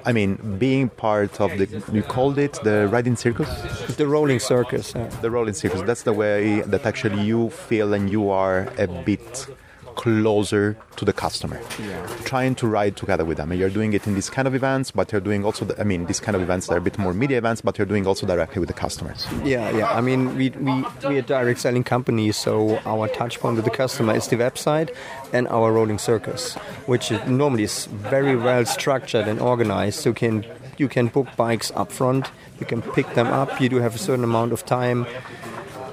[0.05, 3.49] I mean, being part of the, you called it the riding circus?
[3.97, 4.95] The rolling circus.
[4.95, 5.09] Yeah.
[5.21, 5.83] The rolling circus.
[5.83, 9.47] That's the way that actually you feel and you are a bit
[9.95, 12.07] closer to the customer, yeah.
[12.25, 13.51] trying to ride together with them.
[13.51, 15.85] And you're doing it in these kind of events, but you're doing also, the, I
[15.85, 18.07] mean, these kind of events that are a bit more media events, but you're doing
[18.07, 19.27] also directly with the customers.
[19.45, 19.91] Yeah, yeah.
[19.91, 23.71] I mean, we, we, we are direct selling company, so our touch point with the
[23.71, 24.95] customer is the website
[25.33, 26.55] and our rolling circus,
[26.87, 30.01] which normally is very well structured and organized.
[30.01, 30.47] So you can,
[30.79, 32.31] you can book bikes up front,
[32.61, 35.07] you can pick them up, you do have a certain amount of time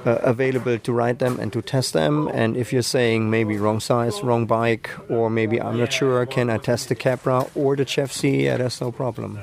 [0.04, 2.28] uh, available to ride them and to test them.
[2.28, 6.50] And if you're saying maybe wrong size, wrong bike, or maybe I'm not sure, can
[6.50, 8.42] I test the Capra or the Jeffsy?
[8.44, 9.40] Yeah, that's no problem.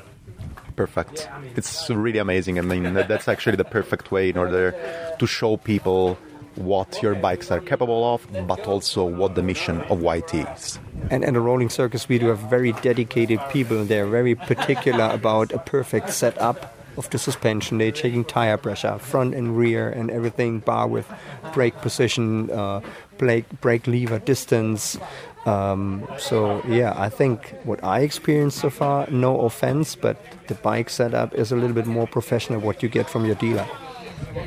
[0.76, 1.28] Perfect.
[1.56, 2.58] It's really amazing.
[2.58, 4.74] I mean, that's actually the perfect way in order
[5.20, 6.18] to show people
[6.56, 10.80] what your bikes are capable of, but also what the mission of YT is.
[11.10, 13.84] And in the rolling circus, we do have very dedicated people.
[13.86, 17.80] They're very particular about a perfect setup of the suspension.
[17.80, 21.08] They're checking tire pressure, front and rear, and everything, bar with
[21.54, 22.82] brake position, uh,
[23.18, 25.00] brake, brake lever distance.
[25.46, 30.90] Um, so yeah, I think what I experienced so far, no offense, but the bike
[30.90, 33.68] setup is a little bit more professional what you get from your dealer.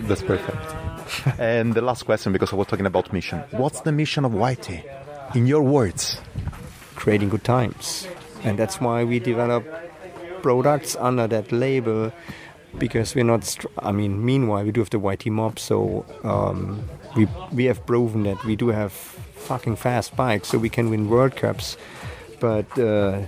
[0.02, 1.38] That's perfect.
[1.40, 3.40] and the last question, because we're talking about mission.
[3.50, 4.84] What's the mission of YT?
[5.34, 6.20] In your words?
[6.94, 8.06] Creating good times.
[8.44, 9.64] And that's why we develop
[10.42, 12.12] products under that label
[12.78, 13.44] because we're not.
[13.44, 16.82] Str- I mean, meanwhile, we do have the YT mob, so um,
[17.16, 21.08] we we have proven that we do have fucking fast bikes, so we can win
[21.08, 21.76] World Cups.
[22.40, 23.22] But uh,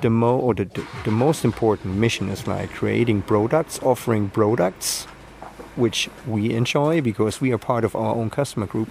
[0.00, 0.68] the mo or the,
[1.04, 5.04] the most important mission is like creating products, offering products,
[5.76, 8.88] which we enjoy because we are part of our own customer group,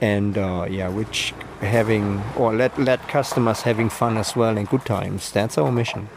[0.00, 4.84] and uh, yeah, which having or let let customers having fun as well and good
[4.84, 5.30] times.
[5.32, 6.08] That's our mission.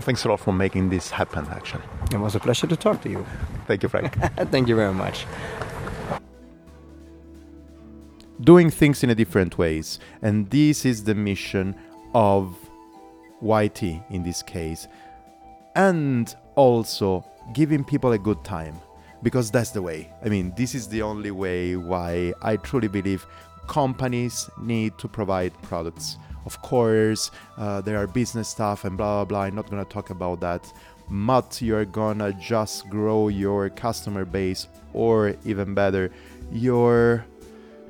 [0.00, 1.46] Thanks a lot for making this happen.
[1.50, 3.26] Actually, it was a pleasure to talk to you.
[3.66, 4.18] Thank you, Frank.
[4.50, 5.26] Thank you very much.
[8.40, 11.76] Doing things in a different ways, and this is the mission
[12.14, 12.56] of
[13.40, 14.88] YT in this case,
[15.76, 18.80] and also giving people a good time
[19.22, 20.10] because that's the way.
[20.24, 23.26] I mean, this is the only way why I truly believe
[23.68, 26.16] companies need to provide products.
[26.44, 29.42] Of course, uh, there are business stuff and blah blah blah.
[29.42, 30.72] I'm not gonna talk about that,
[31.08, 36.10] but you're gonna just grow your customer base or even better,
[36.50, 37.24] your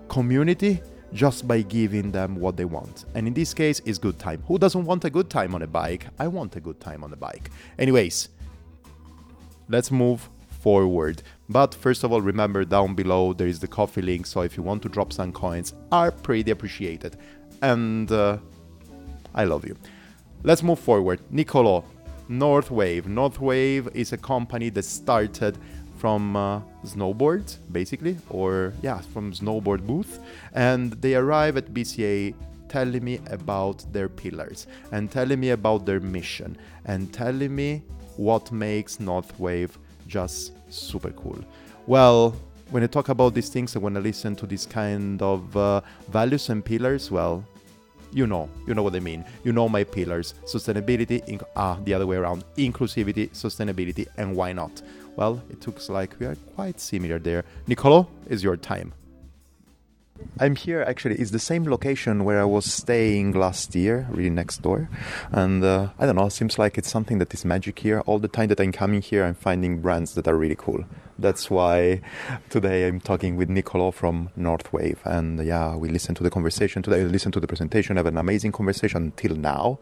[0.09, 0.81] community
[1.15, 3.05] just by giving them what they want.
[3.15, 4.43] And in this case, it's good time.
[4.49, 6.07] Who doesn't want a good time on a bike?
[6.19, 7.51] I want a good time on a bike.
[7.79, 8.29] Anyways,
[9.69, 10.29] let's move
[10.63, 11.23] forward.
[11.49, 14.27] But first of all, remember down below there is the coffee link.
[14.27, 17.17] So if you want to drop some coins, are pretty appreciated.
[17.61, 18.39] And uh,
[19.35, 19.77] I love you.
[20.45, 21.21] Let's move forward.
[21.33, 21.85] Niccolò,
[22.31, 23.05] Northwave.
[23.05, 25.59] Northwave is a company that started
[25.99, 30.19] from uh, snowboard, basically, or yeah, from snowboard booth,
[30.53, 32.35] and they arrive at BCA
[32.69, 37.83] telling me about their pillars and telling me about their mission and telling me
[38.17, 39.71] what makes Northwave
[40.13, 41.39] just super cool.
[41.87, 42.37] Well,
[42.71, 45.81] when I talk about these things and when I listen to this kind of uh,
[46.09, 47.43] values and pillars, well,
[48.13, 49.25] you know, you know what I mean.
[49.43, 54.53] You know my pillars: sustainability, inc- ah, the other way around, inclusivity, sustainability, and why
[54.53, 54.83] not?
[55.17, 57.45] Well, it looks like we are quite similar there.
[57.67, 58.93] Niccolò, is your time.
[60.39, 61.17] I'm here actually.
[61.17, 64.89] It's the same location where I was staying last year, really next door.
[65.31, 68.01] And uh, I don't know, it seems like it's something that is magic here.
[68.01, 70.85] All the time that I'm coming here, I'm finding brands that are really cool.
[71.19, 72.01] That's why
[72.51, 74.99] today I'm talking with Niccolò from Northwave.
[75.05, 78.19] And yeah, we listened to the conversation today, we listened to the presentation, have an
[78.19, 79.79] amazing conversation until now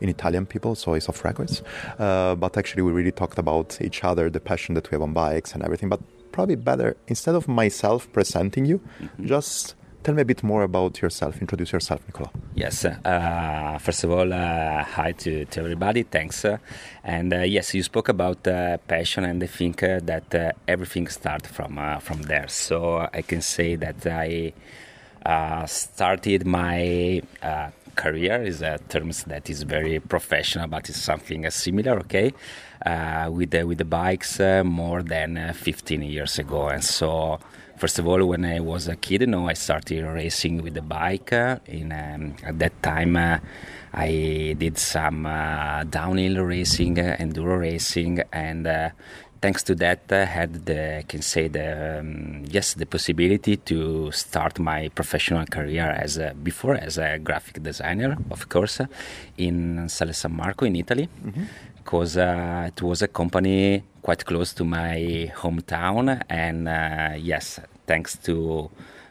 [0.00, 1.62] in Italian people, so it's off records.
[1.98, 5.12] Uh, but actually, we really talked about each other, the passion that we have on
[5.12, 5.90] bikes and everything.
[5.90, 6.00] But
[6.32, 9.26] probably better, instead of myself presenting you, mm-hmm.
[9.26, 11.42] just Tell me a bit more about yourself.
[11.42, 12.30] Introduce yourself, Nicola.
[12.54, 12.86] Yes.
[12.86, 16.04] Uh, first of all, uh, hi to, to everybody.
[16.04, 16.42] Thanks.
[16.42, 16.56] Uh,
[17.04, 21.48] and uh, yes, you spoke about uh, passion, and I think uh, that everything starts
[21.48, 22.48] from from there.
[22.48, 24.54] So I can say that I
[25.66, 27.20] started my
[27.94, 31.98] career is a term that is very professional, but it's something similar.
[32.00, 32.32] Okay,
[33.30, 37.38] with the, with the bikes more than 15 years ago, and so
[37.80, 40.82] First of all, when I was a kid, you know, I started racing with the
[40.82, 41.32] bike.
[41.32, 43.38] Uh, in um, at that time, uh,
[43.94, 48.90] I did some uh, downhill racing, uh, enduro racing, and uh,
[49.40, 54.10] thanks to that, I had the I can say the um, yes the possibility to
[54.12, 58.80] start my professional career as a, before as a graphic designer, of course,
[59.36, 61.08] in Selle San Marco in Italy.
[61.24, 61.44] Mm-hmm
[61.82, 68.16] because uh, it was a company quite close to my hometown, and uh, yes, thanks
[68.18, 68.70] to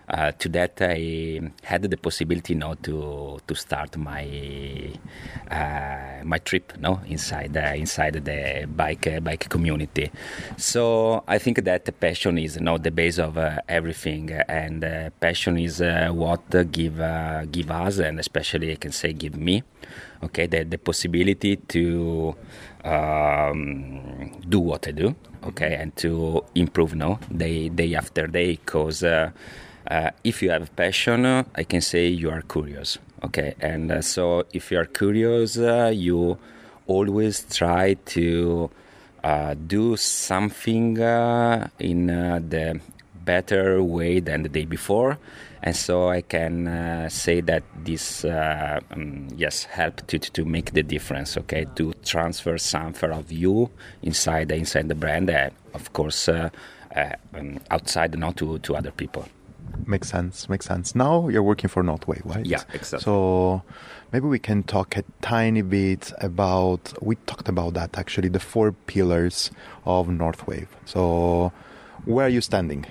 [0.10, 4.92] uh, to that, I had the possibility now to to start my
[5.52, 10.12] uh, my trip, no, inside uh, inside the bike uh, bike community.
[10.58, 15.10] So I think that passion is you know, the base of uh, everything, and uh,
[15.20, 15.80] passion is
[16.12, 16.98] what give
[17.52, 19.64] give us, and especially I can say give me,
[20.24, 22.36] okay, the the possibility to
[22.84, 29.04] um, do what I do, okay, and to improve, no, day day after day, because
[29.90, 34.46] uh, if you have passion, I can say you are curious, okay, and uh, so
[34.54, 36.38] if you are curious, uh, you
[36.88, 38.70] always try to
[39.24, 40.98] uh, do something
[41.80, 42.80] in the
[43.26, 45.20] better way than the day before
[45.62, 51.36] and so I can say that this um, yes helped to, to make the difference.
[51.36, 53.70] Okay, to transfer something of you
[54.02, 56.50] inside inside the brand, uh, of course, uh,
[57.34, 59.26] um, outside not to to other people.
[59.86, 60.50] Makes sense.
[60.50, 60.96] Makes sense.
[60.96, 62.46] Now you're working for Northwave, right?
[62.46, 63.04] Yeah, exactly.
[63.04, 63.64] So
[64.12, 66.94] maybe we can talk a tiny bit about.
[67.02, 69.52] We talked about that actually, the four pillars
[69.86, 70.68] of Northwave.
[70.86, 71.52] So
[72.06, 72.86] where are you standing?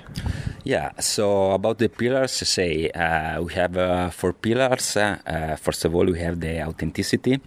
[0.64, 4.96] Yeah, so about the pillars, say uh, we have uh, four pillars.
[4.96, 7.40] Uh, first of all, we have the authenticity.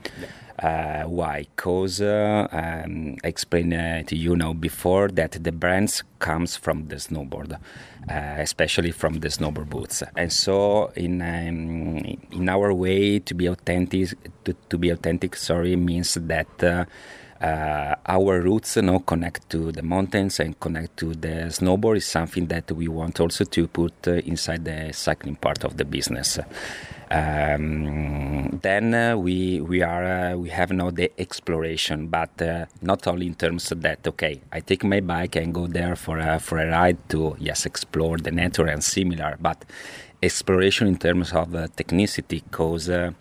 [0.62, 1.48] Uh, why?
[1.56, 6.88] Because uh, um, I explained uh, to you now before that the brands comes from
[6.88, 7.58] the snowboard,
[8.08, 10.04] especially from the snowboard boots.
[10.16, 11.98] And so, in um,
[12.32, 14.10] in our way to be authentic,
[14.44, 16.88] to, to be authentic, sorry, means that
[17.42, 22.06] uh, our roots you know, connect to the mountains and connect to the snowboard is
[22.06, 26.38] something that we want also to put uh, inside the cycling part of the business.
[27.12, 33.06] Um, then uh, we we are uh, we have now the exploration, but uh, not
[33.06, 34.08] only in terms of that.
[34.08, 37.66] Okay, I take my bike and go there for a, for a ride to yes
[37.66, 39.66] explore the nature and similar, but
[40.24, 43.12] exploration in terms of uh, technicity, because uh,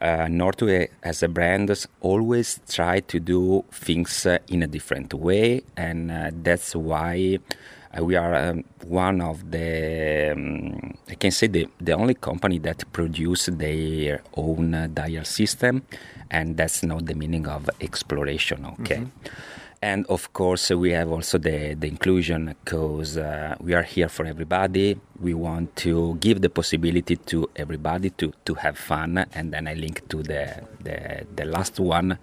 [0.00, 1.70] Northwave as a brand
[2.00, 7.54] always try to do things uh, in a different way, and uh, that's why uh,
[8.00, 12.90] we are um, one of the, um, I can say, the, the only company that
[12.92, 15.82] produce their own uh, dial system,
[16.30, 18.96] and that's not the meaning of exploration, okay?
[18.96, 19.28] Mm-hmm.
[19.82, 24.24] And of course, we have also the, the inclusion because uh, we are here for
[24.24, 24.98] everybody.
[25.20, 29.26] We want to give the possibility to everybody to, to have fun.
[29.34, 32.18] And then I link to the, the, the last one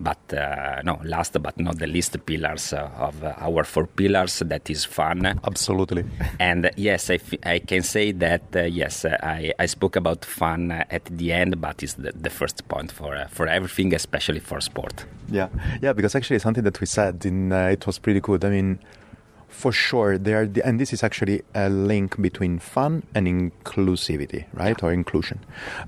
[0.00, 4.40] but uh, no, last but not the least, pillars uh, of uh, our four pillars.
[4.40, 5.26] That is fun.
[5.44, 6.04] Absolutely.
[6.38, 11.04] And yes, I, f- I can say that yes, I, I spoke about fun at
[11.06, 15.06] the end, but it's the, the first point for for everything, especially for sport.
[15.30, 15.48] Yeah,
[15.82, 18.44] yeah, because actually something that we said in it was pretty good.
[18.44, 18.78] I mean
[19.54, 24.82] for sure there are and this is actually a link between fun and inclusivity right
[24.82, 25.38] or inclusion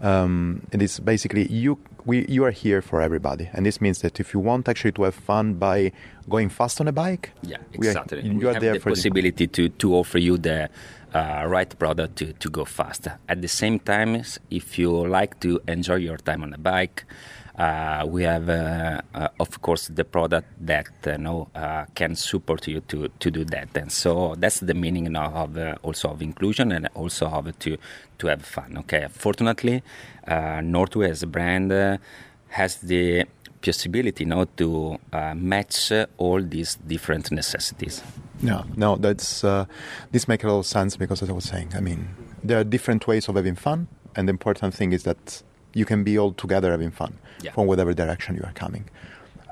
[0.03, 1.77] um, it is basically you
[2.07, 3.51] we you are here for everybody.
[3.53, 5.93] And this means that if you want actually to have fun by
[6.29, 8.91] going fast on a bike yeah exactly we are, you we are there the for
[8.91, 9.53] possibility the...
[9.57, 10.69] to to offer you the
[11.15, 13.09] uh, right product to, to go fast.
[13.29, 17.05] At the same time if you like to enjoy your time on a bike
[18.07, 23.09] we have, uh, uh, of course, the product that uh, uh, can support you to,
[23.19, 23.69] to do that.
[23.75, 27.77] And so that's the meaning now of uh, also of inclusion and also of to
[28.19, 28.79] to have fun.
[28.79, 29.83] Okay, fortunately,
[30.27, 31.71] Northwave as a brand
[32.49, 33.27] has the
[33.61, 34.99] possibility now to
[35.35, 38.03] match all these different necessities.
[38.43, 39.43] Yeah, no, that's
[40.13, 42.09] this makes a lot of sense because as I was saying, I mean,
[42.43, 45.43] there are different ways of having fun, and the important thing is that
[45.75, 47.53] you can be all together having fun yeah.
[47.53, 48.89] from whatever direction you are coming.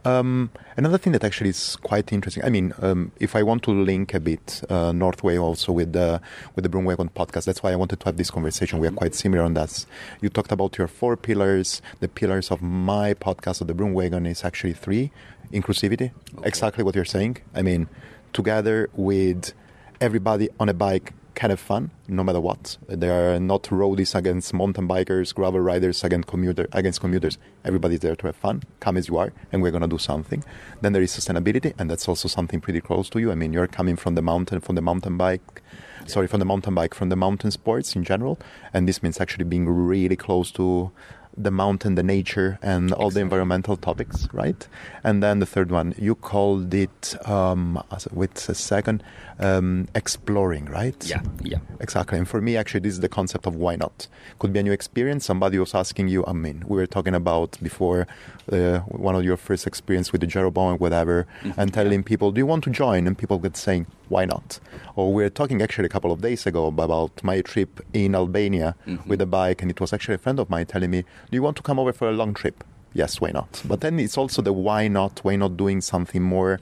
[0.06, 2.44] Um, another thing that actually is quite interesting.
[2.44, 6.20] I mean, um, if I want to link a bit uh, Northwave also with the
[6.54, 8.80] with the Broomwagon podcast, that's why I wanted to have this conversation.
[8.80, 9.86] We are quite similar on that.
[10.20, 11.80] You talked about your four pillars.
[12.00, 15.10] The pillars of my podcast of the Broomwagon is actually three:
[15.52, 16.48] inclusivity, okay.
[16.48, 17.38] exactly what you're saying.
[17.54, 17.88] I mean,
[18.34, 19.54] together with
[20.02, 22.76] everybody on a bike kind of fun no matter what.
[22.88, 27.38] There are not roadies against mountain bikers, gravel riders against commuter against commuters.
[27.64, 28.62] Everybody's there to have fun.
[28.80, 30.44] Come as you are, and we're gonna do something.
[30.80, 33.32] Then there is sustainability, and that's also something pretty close to you.
[33.32, 35.62] I mean, you're coming from the mountain, from the mountain bike,
[36.06, 38.38] sorry, from the mountain bike, from the mountain sports in general,
[38.72, 40.92] and this means actually being really close to
[41.36, 44.66] the mountain, the nature, and all the environmental topics, right?
[45.02, 47.82] And then the third one, you called it um,
[48.12, 49.02] with a second
[49.38, 50.96] um, exploring, right?
[51.06, 52.18] Yeah, yeah, exactly.
[52.18, 54.06] And for me, actually, this is the concept of why not.
[54.38, 55.24] Could be a new experience.
[55.24, 56.24] Somebody was asking you.
[56.26, 58.06] I mean, we were talking about before
[58.52, 61.60] uh, one of your first experience with the Jeroboam and whatever, mm-hmm.
[61.60, 62.06] and telling yeah.
[62.06, 64.60] people, "Do you want to join?" And people get saying, "Why not?"
[64.96, 68.76] Or we were talking actually a couple of days ago about my trip in Albania
[68.86, 69.08] mm-hmm.
[69.08, 71.42] with a bike, and it was actually a friend of mine telling me, "Do you
[71.42, 73.62] want to come over for a long trip?" Yes, why not?
[73.64, 75.20] But then it's also the why not?
[75.24, 76.60] Why not doing something more?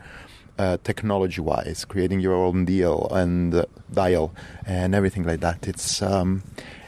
[0.59, 4.35] Uh, technology wise, creating your own deal and uh, dial
[4.67, 5.67] and everything like that.
[5.67, 6.43] It's um,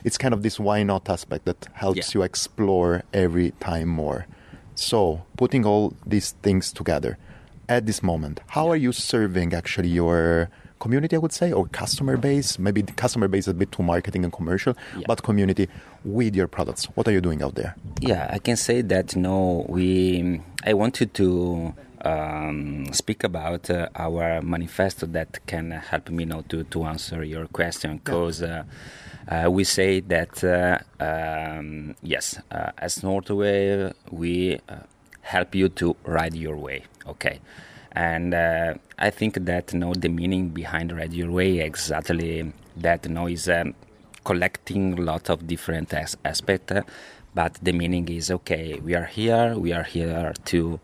[0.05, 2.20] it's kind of this why not aspect that helps yeah.
[2.20, 4.27] you explore every time more.
[4.75, 7.16] So, putting all these things together
[7.68, 10.51] at this moment, how are you serving actually your
[10.85, 12.59] community, I would say, or customer base?
[12.59, 15.07] Maybe the customer base is a bit too marketing and commercial, yeah.
[15.11, 15.66] but community
[16.05, 16.85] with your products.
[16.97, 17.74] What are you doing out there?
[18.01, 20.41] Yeah, I can say that no, we.
[20.70, 21.26] I wanted to
[22.05, 27.47] um, speak about uh, our manifesto that can help me now to, to answer your
[27.47, 28.43] question because.
[28.43, 28.64] Uh,
[29.26, 34.74] uh, we say that uh, um, yes, uh, as Northwave, we uh,
[35.22, 36.85] help you to ride your way.
[37.07, 37.41] Okay,
[37.95, 43.12] and uh, I think that you know the meaning behind your way exactly that you
[43.12, 43.74] know is um,
[44.24, 46.72] collecting a lot of different as- aspects,
[47.34, 48.80] but the meaning is okay.
[48.82, 49.57] We are here.
[49.57, 50.80] We are here to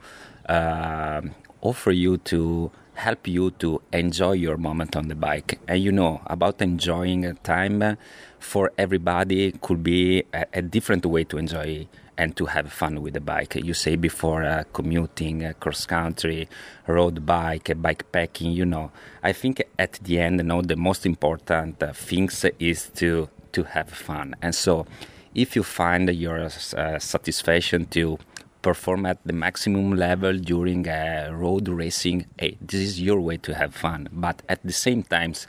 [0.49, 5.59] um, offer you to help you to enjoy your moment on the bike.
[5.67, 7.97] And you know about enjoying time
[8.39, 11.87] for everybody could be a, a different way to enjoy
[12.21, 13.55] and to have fun with the bike.
[13.55, 16.49] You say before uh, commuting, uh, cross country,
[16.87, 18.53] road bike, uh, bike packing.
[18.53, 18.93] You know,
[19.23, 23.63] I think at the end, you know, the most important uh, things is to to
[23.63, 24.37] have fun.
[24.43, 24.87] And so,
[25.35, 28.19] if you find your uh, satisfaction to
[28.61, 33.55] perform at the maximum level during a road racing, hey, this is your way to
[33.55, 34.11] have fun.
[34.13, 35.49] But at the same times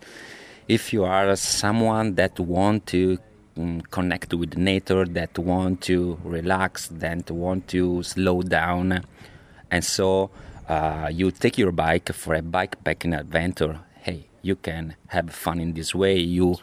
[0.67, 3.17] if you are someone that want to
[3.89, 9.03] connect with nature, that want to relax, that want to slow down,
[9.69, 10.29] and so
[10.67, 13.79] uh, you take your bike for a bike packing adventure.
[13.99, 16.17] Hey, you can have fun in this way.
[16.17, 16.55] You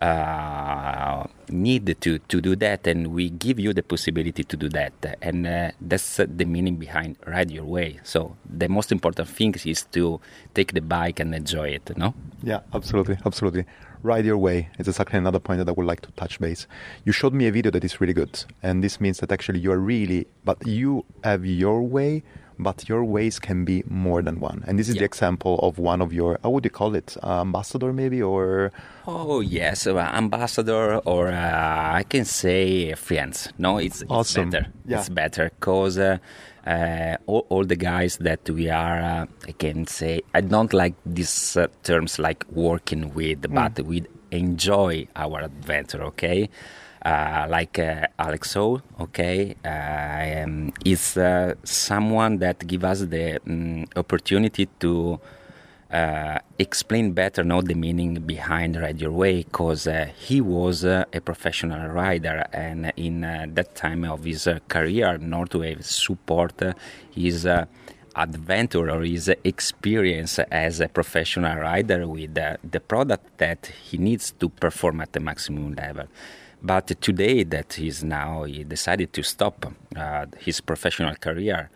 [0.00, 4.92] uh, need to, to do that, and we give you the possibility to do that.
[5.20, 8.00] And uh, that's the meaning behind Ride Your Way.
[8.02, 10.20] So the most important thing is to
[10.54, 12.14] take the bike and enjoy it, no?
[12.42, 13.66] Yeah, absolutely, absolutely.
[14.02, 16.66] Ride Your Way is exactly another point that I would like to touch base.
[17.04, 19.72] You showed me a video that is really good, and this means that actually you
[19.72, 22.22] are really, but you have your way
[22.62, 24.62] but your ways can be more than one.
[24.66, 25.00] And this is yeah.
[25.00, 28.70] the example of one of your, how would you call it, uh, ambassador maybe, or?
[29.06, 33.48] Oh yes, uh, ambassador, or uh, I can say friends.
[33.58, 34.50] No, it's, it's awesome.
[34.50, 34.66] better.
[34.86, 34.98] Yeah.
[34.98, 35.98] It's better because.
[36.66, 40.72] Uh, uh, all, all, the guys that we are, uh, I can say, I don't
[40.72, 43.54] like these terms like working with, mm.
[43.54, 46.48] but we enjoy our adventure, okay?
[47.04, 53.86] uh, like uh, Alexo, okay, uh, um, is uh, someone that give us the um,
[53.96, 55.18] opportunity to
[55.90, 61.04] uh, explain better know the meaning behind Ride Your Way because uh, he was uh,
[61.12, 66.62] a professional rider and in uh, that time of his career Northwave support
[67.10, 67.46] his
[68.14, 74.48] adventure or his experience as a professional rider with the product that he needs to
[74.48, 76.06] perform at the maximum level.
[76.62, 81.70] But today, that he's now he decided to stop uh, his professional career.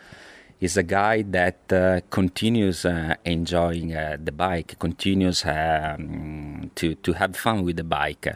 [0.60, 7.12] He's a guy that uh, continues uh, enjoying uh, the bike, continues um, to to
[7.12, 8.34] have fun with the bike,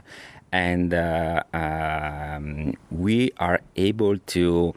[0.52, 4.74] and uh, um, we are able to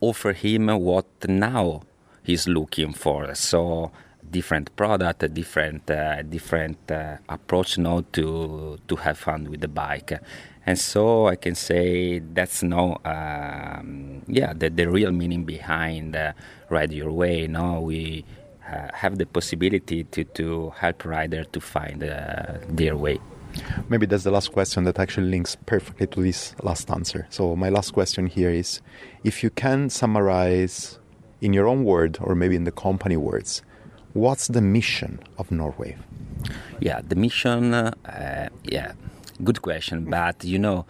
[0.00, 1.82] offer him what now
[2.22, 3.34] he's looking for.
[3.34, 3.92] So
[4.30, 10.18] different product, different uh, different uh, approach now to to have fun with the bike,
[10.66, 16.32] and so I can say that's no, um, yeah, the, the real meaning behind uh,
[16.68, 17.46] Ride Your Way.
[17.46, 18.24] No, we
[18.70, 23.18] uh, have the possibility to, to help rider to find uh, their way.
[23.88, 27.26] Maybe that's the last question that actually links perfectly to this last answer.
[27.30, 28.80] So my last question here is,
[29.24, 30.98] if you can summarize
[31.40, 33.62] in your own word or maybe in the company words,
[34.12, 35.98] what's the mission of Northwave?
[36.80, 38.92] Yeah, the mission, uh, yeah,
[39.44, 40.86] good question, but you know,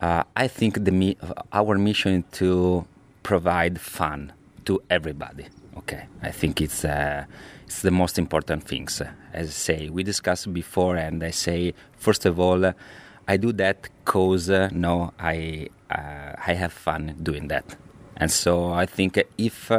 [0.00, 1.16] uh, I think the
[1.52, 2.86] our mission is to
[3.22, 4.32] provide fun
[4.64, 5.46] to everybody.
[5.78, 7.24] Okay, I think it's uh,
[7.66, 9.02] it's the most important things.
[9.32, 12.72] As I say, we discussed before, and I say first of all,
[13.26, 17.76] I do that cause uh, no, I uh, I have fun doing that,
[18.16, 19.70] and so I think if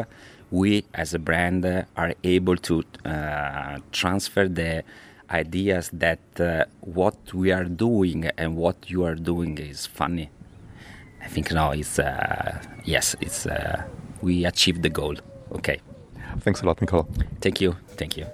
[0.51, 1.65] we as a brand
[1.97, 4.83] are able to uh, transfer the
[5.29, 10.29] ideas that uh, what we are doing and what you are doing is funny.
[11.23, 13.83] I think now it's uh, yes, it's uh,
[14.21, 15.15] we achieved the goal.
[15.53, 15.79] Okay.
[16.39, 17.07] Thanks a lot, Nicole.
[17.41, 17.75] Thank you.
[17.97, 18.25] Thank you.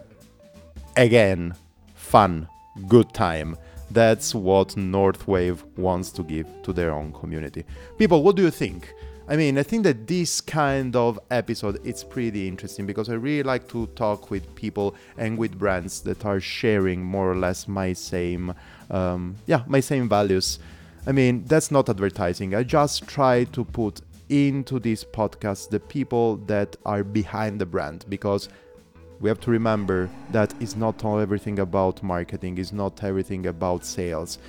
[0.98, 1.54] Again,
[1.96, 2.48] fun,
[2.88, 3.58] good time.
[3.92, 7.66] That's what Northwave wants to give to their own community.
[7.98, 8.94] People, what do you think?
[9.32, 13.44] I mean, I think that this kind of episode it's pretty interesting because I really
[13.44, 17.94] like to talk with people and with brands that are sharing more or less my
[17.94, 18.54] same,
[18.90, 20.60] um, yeah, my same values.
[21.08, 22.54] I mean, that's not advertising.
[22.56, 28.04] I just try to put into this podcast the people that are behind the brand
[28.10, 28.50] because
[29.22, 34.40] we have to remember that it's not everything about marketing, it's not everything about sales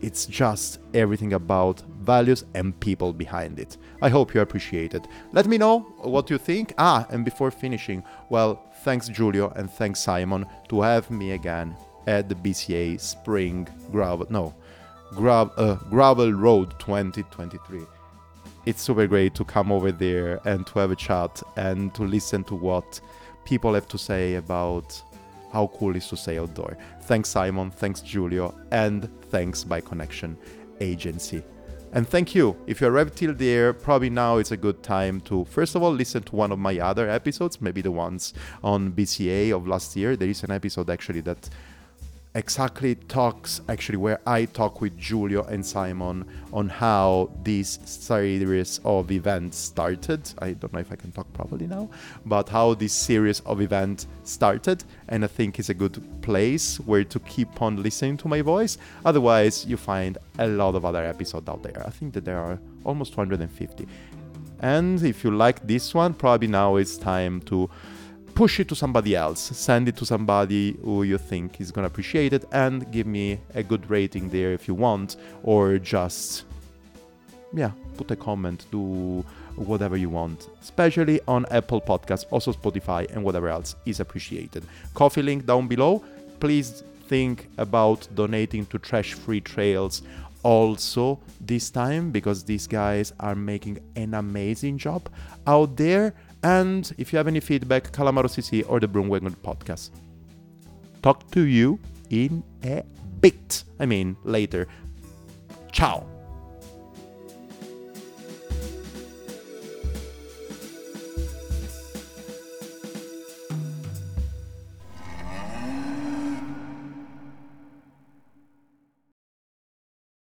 [0.00, 3.76] it's just everything about values and people behind it.
[4.02, 5.06] I hope you appreciate it.
[5.32, 6.72] Let me know what you think.
[6.78, 11.76] Ah, and before finishing, well, thanks Giulio and thanks Simon to have me again
[12.06, 14.54] at the BCA Spring Gravel, no,
[15.14, 17.80] Gra- uh, Gravel Road 2023.
[18.66, 22.44] It's super great to come over there and to have a chat and to listen
[22.44, 23.00] to what
[23.44, 25.02] people have to say about
[25.52, 26.76] how cool is to say outdoor.
[27.02, 27.70] Thanks, Simon.
[27.70, 28.54] Thanks, Giulio.
[28.70, 30.36] And thanks, Bike Connection
[30.80, 31.42] Agency.
[31.92, 32.56] And thank you.
[32.68, 35.90] If you arrived till there, probably now it's a good time to, first of all,
[35.90, 38.32] listen to one of my other episodes, maybe the ones
[38.62, 40.14] on BCA of last year.
[40.14, 41.50] There is an episode actually that
[42.34, 49.10] exactly talks actually where I talk with Giulio and Simon on how this series of
[49.10, 50.32] events started.
[50.38, 51.90] I don't know if I can talk properly now,
[52.24, 57.04] but how this series of events started, and I think it's a good place where
[57.04, 58.78] to keep on listening to my voice.
[59.04, 61.82] Otherwise, you find a lot of other episodes out there.
[61.84, 63.88] I think that there are almost 250.
[64.60, 67.70] And if you like this one, probably now it's time to
[68.40, 72.32] push it to somebody else, send it to somebody who you think is to appreciate
[72.32, 76.46] it, and give me a good rating there if you want, or just,
[77.52, 79.22] yeah, put a comment, do
[79.56, 84.64] whatever you want, especially on Apple Podcasts, also Spotify, and whatever else is appreciated.
[84.94, 86.02] Ko-fi link down below.
[86.38, 90.00] Please think about donating to Trash Free Trails
[90.42, 95.10] also this time because these guys are making an amazing job
[95.46, 96.14] out there.
[96.42, 99.90] And if you have any feedback, Calamaro CC or the Broomwagon podcast.
[101.02, 101.78] Talk to you
[102.10, 102.82] in a
[103.20, 103.64] bit.
[103.78, 104.66] I mean, later.
[105.72, 106.06] Ciao.